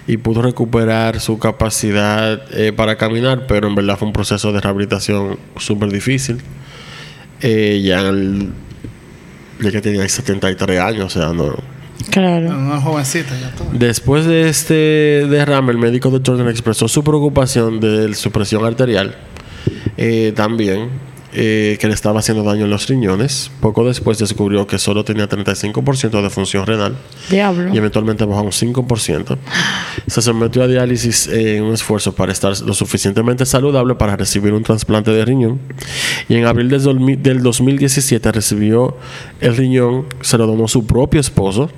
y 0.08 0.16
pudo 0.16 0.42
recuperar 0.42 1.20
su 1.20 1.38
capacidad 1.38 2.42
eh, 2.52 2.72
para 2.72 2.96
caminar, 2.96 3.46
pero 3.46 3.68
en 3.68 3.76
verdad 3.76 3.96
fue 3.96 4.08
un 4.08 4.12
proceso 4.12 4.52
de 4.52 4.60
rehabilitación 4.60 5.38
súper 5.58 5.92
difícil. 5.92 6.42
Eh, 7.40 7.80
ya, 7.84 8.00
el- 8.00 8.50
ya 9.60 9.70
que 9.70 9.80
tenía 9.80 10.08
73 10.08 10.80
años, 10.80 11.04
o 11.16 11.20
sea, 11.20 11.32
no, 11.32 11.54
Claro. 12.10 12.46
Una 12.56 12.80
jovencita 12.80 13.38
ya 13.38 13.50
todo. 13.54 13.68
Después 13.72 14.24
de 14.24 14.48
este 14.48 14.74
derrame, 15.28 15.72
el 15.72 15.78
médico 15.78 16.10
de 16.10 16.20
Turner 16.20 16.48
expresó 16.48 16.86
su 16.88 17.02
preocupación 17.02 17.80
de 17.80 18.14
su 18.14 18.30
presión 18.30 18.64
arterial. 18.64 19.16
eh, 20.00 20.32
también 20.36 20.90
eh, 21.40 21.76
que 21.80 21.86
le 21.86 21.94
estaba 21.94 22.18
haciendo 22.18 22.42
daño 22.42 22.64
en 22.64 22.70
los 22.70 22.88
riñones. 22.88 23.50
Poco 23.60 23.86
después 23.86 24.18
descubrió 24.18 24.66
que 24.66 24.76
solo 24.78 25.04
tenía 25.04 25.28
35% 25.28 26.20
de 26.20 26.30
función 26.30 26.66
renal 26.66 26.96
Diablo. 27.30 27.72
y 27.72 27.78
eventualmente 27.78 28.24
bajó 28.24 28.40
a 28.40 28.42
un 28.42 28.50
5%. 28.50 29.38
Se 30.08 30.20
sometió 30.20 30.64
a 30.64 30.66
diálisis 30.66 31.28
en 31.28 31.62
un 31.62 31.74
esfuerzo 31.74 32.12
para 32.14 32.32
estar 32.32 32.58
lo 32.62 32.74
suficientemente 32.74 33.46
saludable 33.46 33.94
para 33.94 34.16
recibir 34.16 34.52
un 34.52 34.64
trasplante 34.64 35.12
de 35.12 35.24
riñón. 35.24 35.60
Y 36.28 36.34
en 36.34 36.44
abril 36.46 36.68
del, 36.70 36.82
dolmi- 36.82 37.16
del 37.18 37.40
2017 37.42 38.32
recibió 38.32 38.96
el 39.40 39.56
riñón, 39.56 40.06
se 40.22 40.38
lo 40.38 40.46
donó 40.48 40.66
su 40.66 40.86
propio 40.86 41.20
esposo, 41.20 41.70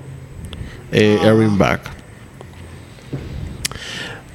eh, 0.90 1.18
Erin 1.22 1.58
Back. 1.58 1.82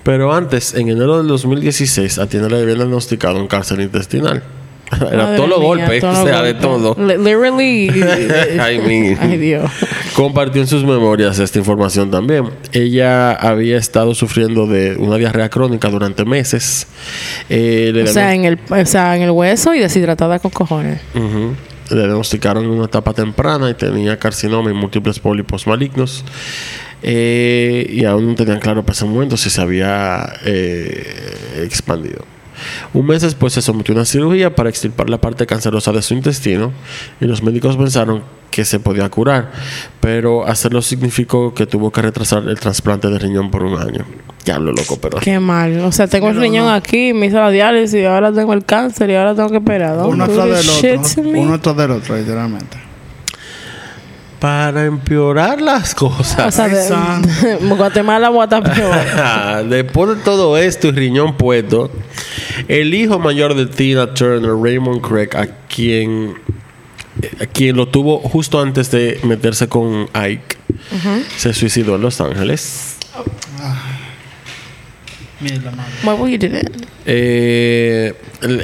Pero 0.04 0.32
antes, 0.34 0.76
en 0.76 0.90
enero 0.90 1.18
del 1.18 1.28
2016, 1.28 2.20
a 2.20 2.28
Tina 2.30 2.48
le 2.48 2.62
habían 2.62 2.78
diagnosticado 2.78 3.40
un 3.40 3.48
cáncer 3.48 3.80
intestinal. 3.80 4.44
Era 4.92 5.28
mía, 5.32 5.48
golpes, 5.58 6.02
todos 6.02 6.20
o 6.20 6.26
sea, 6.26 6.42
de 6.42 6.54
todo. 6.54 6.96
Li- 7.00 7.18
Literally. 7.18 7.88
I 7.90 8.78
mean. 8.80 9.18
Ay, 9.22 9.38
Dios. 9.38 9.70
Compartió 10.16 10.62
en 10.62 10.68
sus 10.68 10.84
memorias 10.86 11.40
esta 11.40 11.58
información 11.60 12.12
también. 12.12 12.46
Ella 12.72 13.32
había 13.34 13.78
estado 13.78 14.14
sufriendo 14.14 14.68
de 14.68 14.96
una 14.98 15.18
diarrea 15.18 15.50
crónica 15.50 15.90
durante 15.90 16.24
meses. 16.26 16.88
Eh, 17.50 18.04
O 18.04 18.08
sea, 18.08 18.34
en 18.34 18.46
el, 18.46 18.60
o 18.70 18.86
sea, 18.86 19.16
en 19.16 19.24
el 19.24 19.32
hueso 19.32 19.74
y 19.74 19.80
deshidratada 19.80 20.40
con 20.40 20.52
cojones. 20.52 21.02
Le 21.90 21.98
diagnosticaron 21.98 22.64
en 22.64 22.72
una 22.72 22.86
etapa 22.86 23.14
temprana 23.14 23.70
y 23.70 23.74
tenía 23.74 24.18
carcinoma 24.18 24.72
y 24.72 24.74
múltiples 24.74 25.20
pólipos 25.20 25.68
malignos. 25.68 26.24
Eh, 27.04 27.86
y 27.90 28.04
aún 28.06 28.28
no 28.30 28.36
tenían 28.36 28.60
claro 28.60 28.82
para 28.84 28.94
ese 28.96 29.06
momento 29.06 29.38
si 29.38 29.50
se 29.50 29.62
había 29.62 30.26
eh, 30.46 31.64
expandido. 31.64 32.26
Un 32.94 33.06
mes 33.06 33.22
después 33.22 33.54
se 33.54 33.62
sometió 33.62 33.94
a 33.94 33.98
una 33.98 34.06
cirugía 34.06 34.56
para 34.56 34.70
extirpar 34.70 35.10
la 35.10 35.20
parte 35.20 35.46
cancerosa 35.46 35.92
de 35.92 36.02
su 36.02 36.14
intestino 36.14 36.72
y 37.20 37.26
los 37.26 37.44
médicos 37.44 37.78
pensaron 37.78 38.24
que 38.52 38.64
se 38.64 38.80
podía 38.80 39.10
curar, 39.10 39.52
pero 40.00 40.48
hacerlo 40.48 40.82
significó 40.82 41.54
que 41.54 41.66
tuvo 41.66 41.92
que 41.92 42.02
retrasar 42.02 42.48
el 42.48 42.58
trasplante 42.58 43.10
de 43.10 43.20
riñón 43.20 43.52
por 43.52 43.64
un 43.64 43.78
año. 43.78 44.06
Diablo 44.46 44.72
loco, 44.72 44.98
pero... 45.02 45.18
Qué 45.18 45.40
mal. 45.40 45.80
O 45.82 45.92
sea, 45.92 46.08
tengo 46.08 46.30
el 46.30 46.40
riñón 46.40 46.70
aquí, 46.70 47.12
me 47.14 47.26
hizo 47.26 47.36
la 47.36 47.50
diálisis, 47.50 48.00
y 48.00 48.06
ahora 48.06 48.32
tengo 48.32 48.54
el 48.54 48.64
cáncer 48.64 49.10
y 49.10 49.16
ahora 49.16 49.36
tengo 49.36 49.50
que 49.50 49.58
esperar. 49.58 49.98
Uno 50.06 50.26
this 50.26 50.36
del 50.36 50.70
otro. 50.70 51.22
Uno 51.42 51.54
atrás 51.56 51.76
del 51.76 51.92
otro, 51.92 52.16
literalmente. 52.16 52.85
Para 54.46 54.86
empeorar 54.86 55.60
las 55.60 55.96
cosas. 55.96 56.48
O 56.48 56.52
sea, 56.52 56.68
de, 56.68 57.58
Guatemala, 57.76 58.30
Guatapeor. 58.30 59.66
Después 59.70 60.18
de 60.18 60.24
todo 60.24 60.56
esto 60.56 60.90
y 60.90 60.92
riñón 60.92 61.36
puesto, 61.36 61.90
el 62.68 62.94
hijo 62.94 63.18
mayor 63.18 63.56
de 63.56 63.66
Tina 63.66 64.14
Turner, 64.14 64.52
Raymond 64.52 65.02
Craig, 65.02 65.36
a 65.36 65.48
quien, 65.68 66.36
a 67.42 67.48
quien 67.48 67.76
lo 67.76 67.88
tuvo 67.88 68.20
justo 68.20 68.62
antes 68.62 68.92
de 68.92 69.20
meterse 69.24 69.68
con 69.68 70.08
Ike, 70.14 70.58
se 71.38 71.52
suicidó 71.52 71.96
en 71.96 72.04
Los 72.04 72.22
Ángeles. 72.22 72.98
Mira, 75.42 75.72
madre. 75.72 75.92
What 76.04 76.20
will 76.20 76.32
you 76.32 76.38
do 76.38 76.54
then? 76.54 76.72
Eh, 77.08 78.14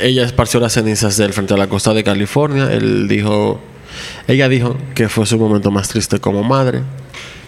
ella 0.03 0.25
esparció 0.25 0.59
las 0.59 0.73
cenizas 0.73 1.17
de 1.17 1.25
él 1.25 1.33
frente 1.33 1.55
a 1.55 1.57
la 1.57 1.65
costa 1.65 1.91
de 1.95 2.03
California. 2.03 2.71
Él 2.71 3.07
dijo, 3.07 3.59
ella 4.27 4.47
dijo 4.49 4.77
que 4.95 5.09
fue 5.09 5.25
su 5.25 5.37
momento 5.37 5.71
más 5.71 5.89
triste 5.89 6.19
como 6.19 6.43
madre. 6.43 6.81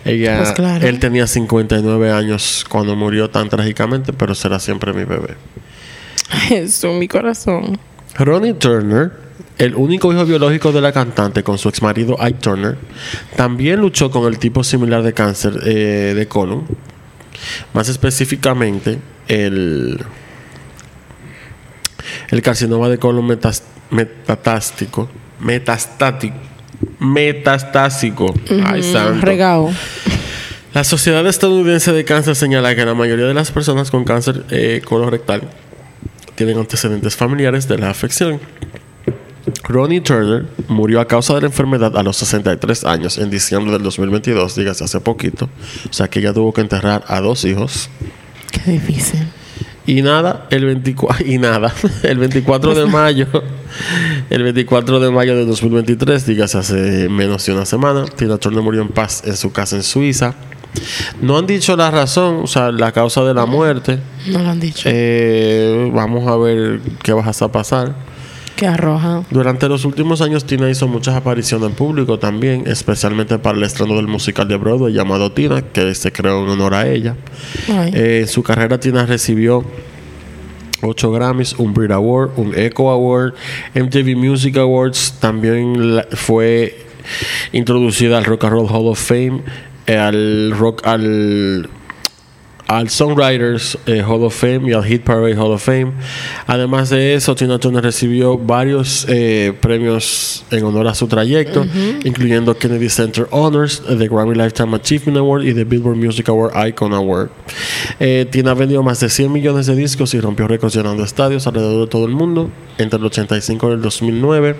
Ella, 0.06 0.38
Pues 0.40 0.52
claro. 0.52 0.86
él 0.86 1.00
tenía 1.00 1.28
59 1.28 2.12
años 2.12 2.66
cuando 2.70 2.96
murió 2.96 3.30
tan 3.30 3.48
trágicamente, 3.50 4.12
pero 4.12 4.36
será 4.36 4.60
siempre 4.60 4.92
mi 4.94 5.06
bebé. 5.06 5.36
Jesús, 6.48 6.94
mi 6.96 7.08
corazón. 7.08 7.80
Ronnie 8.18 8.54
Turner, 8.54 9.12
el 9.58 9.76
único 9.76 10.12
hijo 10.12 10.26
biológico 10.26 10.72
de 10.72 10.82
la 10.82 10.92
cantante 10.92 11.42
con 11.44 11.58
su 11.58 11.70
exmarido 11.70 12.18
Ike 12.20 12.40
Turner, 12.40 12.78
también 13.38 13.80
luchó 13.80 14.12
con 14.12 14.26
el 14.32 14.40
tipo 14.40 14.64
similar 14.64 15.04
de 15.04 15.14
cáncer 15.14 15.60
eh, 15.66 16.14
de 16.16 16.28
colon. 16.28 16.66
Más 17.74 17.88
específicamente, 17.90 19.00
el, 19.28 20.00
el 22.30 22.42
carcinoma 22.42 22.90
de 22.90 22.98
colon 22.98 23.26
metas- 23.26 23.64
metatástico. 23.90 25.10
Metastático. 25.40 26.36
Metastásico. 27.00 28.34
Ay, 28.66 28.84
santo. 28.84 29.26
Regao. 29.26 29.72
La 30.74 30.84
Sociedad 30.84 31.26
Estadounidense 31.28 31.92
de 31.92 32.04
Cáncer 32.04 32.36
señala 32.36 32.76
que 32.76 32.84
la 32.84 32.96
mayoría 32.96 33.26
de 33.26 33.34
las 33.34 33.52
personas 33.52 33.92
con 33.92 34.06
cáncer 34.06 34.44
eh, 34.50 34.82
colorectal 34.84 35.44
tienen 36.36 36.58
antecedentes 36.58 37.16
familiares 37.16 37.68
de 37.68 37.78
la 37.78 37.92
afección. 37.92 38.40
Ronnie 39.64 40.02
Turner 40.02 40.46
murió 40.68 41.00
a 41.00 41.08
causa 41.08 41.36
de 41.36 41.42
la 41.42 41.48
enfermedad 41.48 41.96
a 41.98 42.04
los 42.04 42.18
63 42.18 42.86
años 42.86 43.18
en 43.18 43.30
diciembre 43.30 43.74
del 43.74 43.84
2022, 43.84 44.56
dígase 44.56 44.84
hace 44.84 45.00
poquito. 45.00 45.50
O 45.90 45.94
sea 45.94 46.08
que 46.08 46.20
ella 46.20 46.34
tuvo 46.34 46.54
que 46.54 46.62
enterrar 46.62 47.04
a 47.08 47.20
dos 47.22 47.46
hijos. 47.46 47.90
Qué 48.52 48.72
difícil. 48.72 49.28
Y 49.86 50.02
nada, 50.02 50.48
el 50.50 50.66
24, 50.66 51.26
y 51.26 51.38
nada, 51.38 51.74
el 52.04 52.18
24 52.18 52.74
de 52.74 52.86
mayo, 52.86 53.28
el 54.30 54.44
24 54.44 55.00
de 55.00 55.12
mayo 55.12 55.36
de 55.36 55.46
2023, 55.46 56.26
dígase 56.26 56.58
hace 56.58 57.10
menos 57.10 57.46
de 57.46 57.54
una 57.54 57.66
semana, 57.66 58.06
Tina 58.06 58.38
Turner 58.38 58.64
murió 58.64 58.82
en 58.82 58.90
paz 58.90 59.24
en 59.26 59.36
su 59.36 59.52
casa 59.52 59.76
en 59.76 59.84
Suiza. 59.84 60.36
No 61.22 61.38
han 61.38 61.46
dicho 61.46 61.76
la 61.76 61.92
razón, 61.92 62.42
o 62.44 62.48
sea, 62.48 62.72
la 62.72 62.92
causa 62.92 63.24
de 63.24 63.34
la 63.34 63.46
muerte. 63.46 64.00
No 64.28 64.40
lo 64.40 64.50
han 64.50 64.60
dicho. 64.60 64.90
Eh, 64.92 65.92
vamos 65.94 66.28
a 66.28 66.36
ver 66.36 66.80
qué 67.04 67.14
va 67.14 67.24
a 67.24 67.52
pasar. 67.52 67.94
Qué 68.56 68.68
arroja. 68.68 69.24
Durante 69.32 69.68
los 69.68 69.84
últimos 69.84 70.22
años, 70.22 70.46
Tina 70.46 70.70
hizo 70.70 70.88
muchas 70.88 71.16
apariciones 71.16 71.70
en 71.70 71.76
público 71.76 72.20
también, 72.20 72.64
especialmente 72.68 73.40
para 73.40 73.58
el 73.58 73.64
estreno 73.64 73.96
del 73.96 74.08
musical 74.08 74.48
de 74.48 74.58
Broadway 74.58 74.94
llamado 74.94 75.32
Tina, 75.32 75.62
que 75.62 75.94
se 75.96 76.12
creó 76.12 76.44
en 76.44 76.50
honor 76.50 76.76
a 76.76 76.88
ella. 76.88 77.16
Ay. 77.68 77.92
Eh, 77.96 78.20
en 78.22 78.28
su 78.28 78.44
carrera, 78.44 78.80
Tina 78.80 79.06
recibió 79.08 79.64
8 80.84 81.12
Grammys, 81.12 81.54
un 81.58 81.74
Brit 81.74 81.92
Award, 81.92 82.32
un 82.38 82.54
Echo 82.56 82.90
Award, 82.92 83.34
MTV 83.74 84.16
Music 84.16 84.58
Awards. 84.58 85.16
También 85.20 85.96
la- 85.96 86.08
fue 86.12 86.86
introducida 87.54 88.18
al 88.18 88.26
Rock 88.26 88.44
and 88.46 88.54
Roll 88.54 88.68
Hall 88.70 88.88
of 88.88 89.00
Fame, 89.00 89.42
eh, 89.88 89.98
al 89.98 90.54
rock, 90.58 90.86
al 90.86 91.70
al 92.68 92.90
Songwriters 92.90 93.78
eh, 93.86 94.02
Hall 94.02 94.24
of 94.24 94.36
Fame 94.36 94.70
y 94.70 94.74
al 94.74 94.84
Hit 94.84 95.04
Parade 95.04 95.36
Hall 95.36 95.52
of 95.52 95.64
Fame. 95.64 95.92
Además 96.48 96.90
de 96.90 97.16
eso, 97.16 97.36
Tina 97.36 97.60
Turner 97.60 97.84
recibió 97.84 98.38
varios 98.38 99.06
eh, 99.10 99.54
premios 99.60 100.46
en 100.52 100.64
honor 100.64 100.88
a 100.88 100.96
su 100.96 101.08
trayecto, 101.08 101.66
incluyendo 102.04 102.58
Kennedy 102.58 102.90
Center 102.90 103.28
Honors, 103.32 103.82
the 103.86 104.08
Grammy 104.08 104.36
Lifetime 104.36 104.76
Achievement 104.76 105.18
Award 105.18 105.44
y 105.44 105.54
the 105.54 105.64
Billboard 105.64 105.98
Music 105.98 106.30
Award 106.30 106.68
Icon 106.68 106.94
Award. 106.94 107.30
Eh, 108.00 108.26
Tina 108.30 108.54
vendió 108.54 108.82
más 108.82 109.00
de 109.00 109.10
100 109.10 109.32
millones 109.32 109.66
de 109.66 109.76
discos 109.76 110.14
y 110.14 110.20
rompió 110.20 110.48
récords 110.48 110.76
llenando 110.76 111.04
estadios 111.04 111.48
alrededor 111.48 111.82
de 111.82 111.88
todo 111.88 112.06
el 112.06 112.12
mundo 112.14 112.50
entre 112.78 112.98
el 112.98 113.06
85 113.06 113.70
y 113.70 113.74
el 113.74 113.82
2009. 113.82 114.56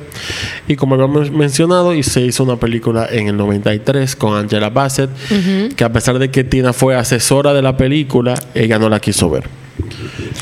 Y 0.68 0.76
como 0.76 0.96
habíamos 0.96 1.32
mencionado, 1.32 1.94
y 1.94 2.04
se 2.04 2.22
hizo 2.22 2.44
una 2.44 2.58
película 2.58 3.08
en 3.10 3.28
el 3.28 3.38
93 3.38 4.16
con 4.16 4.38
Angela 4.38 4.70
Bassett, 4.70 5.10
que 5.76 5.84
a 5.84 5.92
pesar 5.92 6.20
de 6.20 6.30
que 6.30 6.44
Tina 6.44 6.74
fue 6.74 6.96
asesora 6.96 7.54
de 7.54 7.62
la 7.62 7.76
película, 7.78 7.93
ella 8.54 8.80
no 8.80 8.90
la 8.90 9.00
quiso 9.00 9.30
ver. 9.30 9.44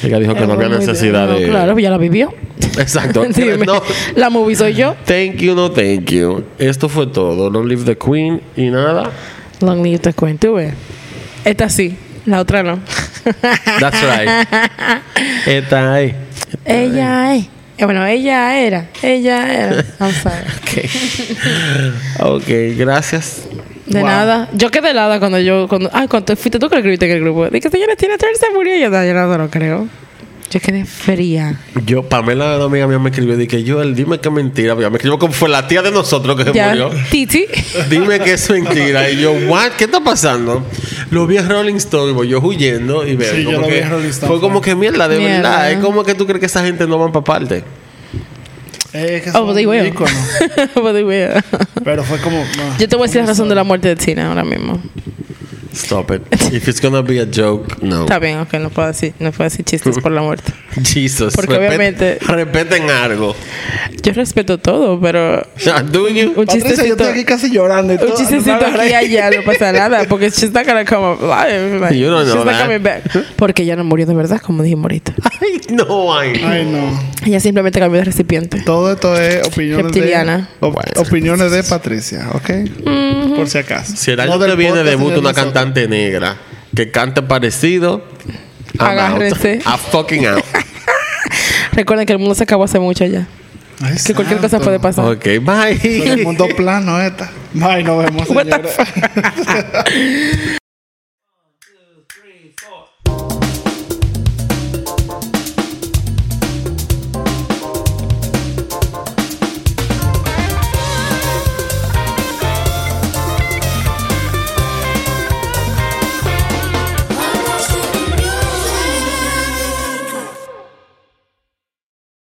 Ella 0.04 0.20
dijo 0.20 0.34
que 0.34 0.46
no 0.46 0.54
había 0.54 0.70
necesidad 0.70 1.28
de... 1.28 1.46
No, 1.48 1.52
Claro, 1.52 1.80
ya 1.80 1.90
la 1.90 1.98
vivió. 1.98 2.34
Exacto. 2.78 3.26
No. 3.66 3.82
La 4.16 4.30
movie 4.30 4.56
soy 4.56 4.74
yo. 4.74 4.96
Thank 5.06 5.38
you, 5.38 5.56
no 5.56 5.72
thank 5.72 6.10
you. 6.10 6.44
Esto 6.58 6.90
fue 6.90 7.08
todo. 7.08 7.50
Long 7.50 7.68
live 7.68 7.84
the 7.86 7.98
Queen 7.98 8.42
y 8.56 8.70
nada. 8.70 9.12
Long 9.62 9.84
live 9.84 10.00
the 10.00 10.14
queen. 10.14 10.38
Tú 10.38 10.56
ves. 10.56 10.74
Esta 11.46 11.70
sí. 11.70 11.96
La 12.26 12.40
otra 12.40 12.64
no. 12.64 12.80
That's 13.80 14.02
right. 14.02 14.48
Esta 15.48 15.94
ahí. 15.94 16.16
ella 16.66 17.36
es. 17.36 17.46
Eh, 17.78 17.86
Bueno, 17.86 18.06
ella 18.06 18.60
era. 18.60 18.90
Ella 19.02 19.52
era. 19.52 19.86
I'm 20.00 20.14
sorry. 20.14 20.90
Ok, 22.20 22.78
gracias. 22.78 23.48
De 23.92 24.00
Wow. 24.00 24.08
nada. 24.08 24.50
Yo 24.54 24.70
quedé 24.72 24.92
helada 24.92 25.20
cuando 25.20 25.40
yo. 25.40 25.68
Cuando, 25.68 25.90
ay, 25.94 26.08
cuando 26.08 26.36
fuiste 26.36 26.60
tú 26.60 26.70
que 26.70 26.76
lo 26.76 26.80
escribiste 26.80 27.06
en 27.06 27.12
el 27.18 27.22
grupo. 27.22 27.50
Dije, 27.50 27.70
señora, 27.70 27.96
tiene 27.96 28.18
Turner 28.18 28.38
se 28.38 28.50
murió. 28.54 28.76
Y 28.78 28.82
yo, 28.82 28.90
no, 28.90 29.06
yo 29.06 29.14
no 29.14 29.38
lo 29.38 29.50
creo. 29.50 29.88
Yo 30.50 30.60
quedé 30.60 30.84
fría. 30.84 31.56
Yo, 31.86 32.04
Pamela, 32.04 32.58
una 32.58 32.66
amiga 32.66 32.86
mía, 32.86 33.00
me 33.00 33.10
escribió. 33.10 33.38
Dije, 33.38 33.64
Joel, 33.66 33.96
dime 33.96 34.20
que 34.20 34.28
es 34.28 34.34
mentira. 34.36 34.76
Me 34.76 34.86
escribió 34.98 35.18
como 35.18 35.32
fue 35.32 35.48
la 35.48 35.66
tía 35.66 35.82
de 35.82 35.92
nosotros 35.92 36.36
que 36.36 36.44
se 36.44 36.54
Ya. 36.54 36.70
murió. 36.70 36.90
Titi. 37.10 37.46
Dime 37.90 38.20
que 38.20 38.34
es 38.34 38.50
mentira. 38.50 39.10
Y 39.10 39.22
yo, 39.22 39.32
what? 39.48 39.72
¿Qué 39.78 39.86
está 39.86 40.02
pasando? 40.04 40.66
Lo 41.10 41.26
vi 41.26 41.38
en 41.38 41.48
Rolling 41.48 41.76
Stone 41.76 42.12
y 42.12 42.14
voy 42.14 42.28
yo 42.28 42.40
huyendo 42.42 43.08
y 43.08 43.16
veo. 43.16 43.34
Sí, 43.34 43.44
yo 43.44 43.62
lo 43.62 43.68
vi 43.68 43.76
en 43.76 43.90
Rolling 43.90 44.10
Stone, 44.10 44.30
Fue 44.30 44.42
como 44.42 44.60
que 44.60 44.76
mierda, 44.76 45.08
de 45.08 45.20
Mierda. 45.20 45.36
verdad. 45.38 45.72
Es 45.72 45.78
como 45.80 46.04
que 46.04 46.16
tú 46.16 46.26
crees 46.26 46.42
que 46.42 46.48
esa 46.48 46.64
gente 46.66 46.86
no 46.86 46.98
van 46.98 47.14
para 47.14 47.24
parte. 47.24 47.64
Es 48.94 49.22
que 49.24 49.30
Oh, 49.30 49.34
pues. 49.34 50.12
Pero 51.84 52.04
fue 52.04 52.20
como. 52.20 52.38
no. 52.38 52.78
Yo 52.78 52.88
te 52.90 52.96
voy 52.96 53.06
a 53.06 53.08
decir 53.08 53.22
la 53.22 53.28
razón 53.28 53.50
de 53.50 53.56
la 53.56 53.64
muerte 53.64 53.88
de 53.88 53.96
Tina 53.96 54.28
ahora 54.28 54.44
mismo. 54.44 54.82
Stop 55.74 56.12
it. 56.12 56.22
If 56.54 56.68
it's 56.68 56.82
gonna 56.82 57.02
be 57.02 57.20
a 57.22 57.26
joke, 57.26 57.78
no. 57.82 58.02
Está 58.02 58.20
bien, 58.20 58.40
ok, 58.40 58.54
no 58.56 58.70
puedo 58.70 58.88
decir, 58.90 59.14
no 59.20 59.32
puedo 59.32 59.50
decir 59.50 59.64
chistes 59.66 59.98
por 60.00 60.12
la 60.12 60.22
muerte. 60.22 60.52
Jesus. 60.84 61.34
Porque 61.36 61.54
respet- 61.56 61.68
obviamente- 61.68 62.18
Respeten 62.20 62.90
algo. 62.90 63.36
Yo 64.04 64.14
respeto 64.14 64.58
todo, 64.58 65.00
pero 65.00 65.46
Do 65.92 66.10
you? 66.10 66.30
un 66.36 66.46
Patricia, 66.46 66.46
yo 66.46 66.46
chistecito, 66.46 66.94
estoy 67.04 67.08
aquí 67.08 67.24
casi 67.26 67.52
llorando 67.52 67.94
y 67.94 67.98
un 67.98 68.02
todo. 68.08 68.18
chistecito 68.18 68.60
No 68.60 68.82
aquí 68.82 68.90
y 68.90 68.94
allá 68.94 69.30
no 69.32 69.44
pasa 69.46 69.72
nada, 69.72 70.04
porque 70.10 70.30
she's 70.30 70.52
not 70.52 70.66
gonna 70.66 70.86
come 70.86 71.06
alive. 71.22 71.80
Like, 71.80 71.98
You 71.98 72.10
don't 72.10 72.26
know 72.26 72.36
she's 72.36 72.46
not 72.46 72.54
that. 72.54 72.64
coming 72.66 72.84
back. 72.84 73.36
Porque 73.38 73.64
ella 73.64 73.76
no 73.76 73.84
murió 73.84 74.06
de 74.06 74.14
verdad, 74.14 74.42
como 74.42 74.64
dijimos 74.64 74.84
ahorita. 74.86 75.14
Ay, 75.42 75.62
no, 75.76 76.14
ay. 76.18 76.42
Ay, 76.44 76.66
no. 76.66 77.00
Ella 77.26 77.40
simplemente 77.40 77.80
cambió 77.80 78.00
de 78.00 78.06
recipiente. 78.06 78.62
Todo 78.62 78.92
esto 78.92 79.16
es 79.20 79.46
opiniones 79.48 79.86
Reptiliana. 79.86 80.50
de... 80.60 80.68
op- 80.68 80.78
opiniones 80.98 81.52
de 81.52 81.64
Patricia, 81.64 82.30
¿ok? 82.34 82.50
Por 83.36 83.48
si 83.50 83.58
acaso. 83.58 83.94
Si 83.96 84.12
el 84.12 84.18
No 84.18 84.24
año 84.24 84.40
del 84.40 84.52
que 84.52 84.58
viene 84.58 84.84
debuta 84.84 85.14
de 85.16 85.20
una 85.20 85.30
nosotros. 85.32 85.54
Cantante 85.64 85.88
negra 85.88 86.38
que 86.76 86.92
cante 86.92 87.22
parecido, 87.22 88.04
I'm 88.80 88.88
Agárrese. 88.88 89.60
out. 89.66 89.68
I'm 89.68 89.80
fucking 89.92 90.26
out. 90.26 90.44
Recuerden 91.74 92.06
que 92.06 92.14
el 92.14 92.20
mundo 92.20 92.36
se 92.36 92.44
acabó 92.44 92.64
hace 92.64 92.80
mucho 92.80 93.06
ya. 93.06 93.28
Ay, 93.82 93.96
Que 94.06 94.14
cualquier 94.14 94.40
cosa 94.40 94.60
puede 94.60 94.80
pasar. 94.80 95.06
ok, 95.06 95.24
bye. 95.42 95.80
El 95.84 96.24
mundo 96.24 96.48
plano 96.56 97.00
esta. 97.02 97.30
Bye, 97.54 97.84
nos 97.84 98.06
vemos, 98.06 98.30
What 98.30 98.46
the 98.46 98.52
señores. 98.52 98.76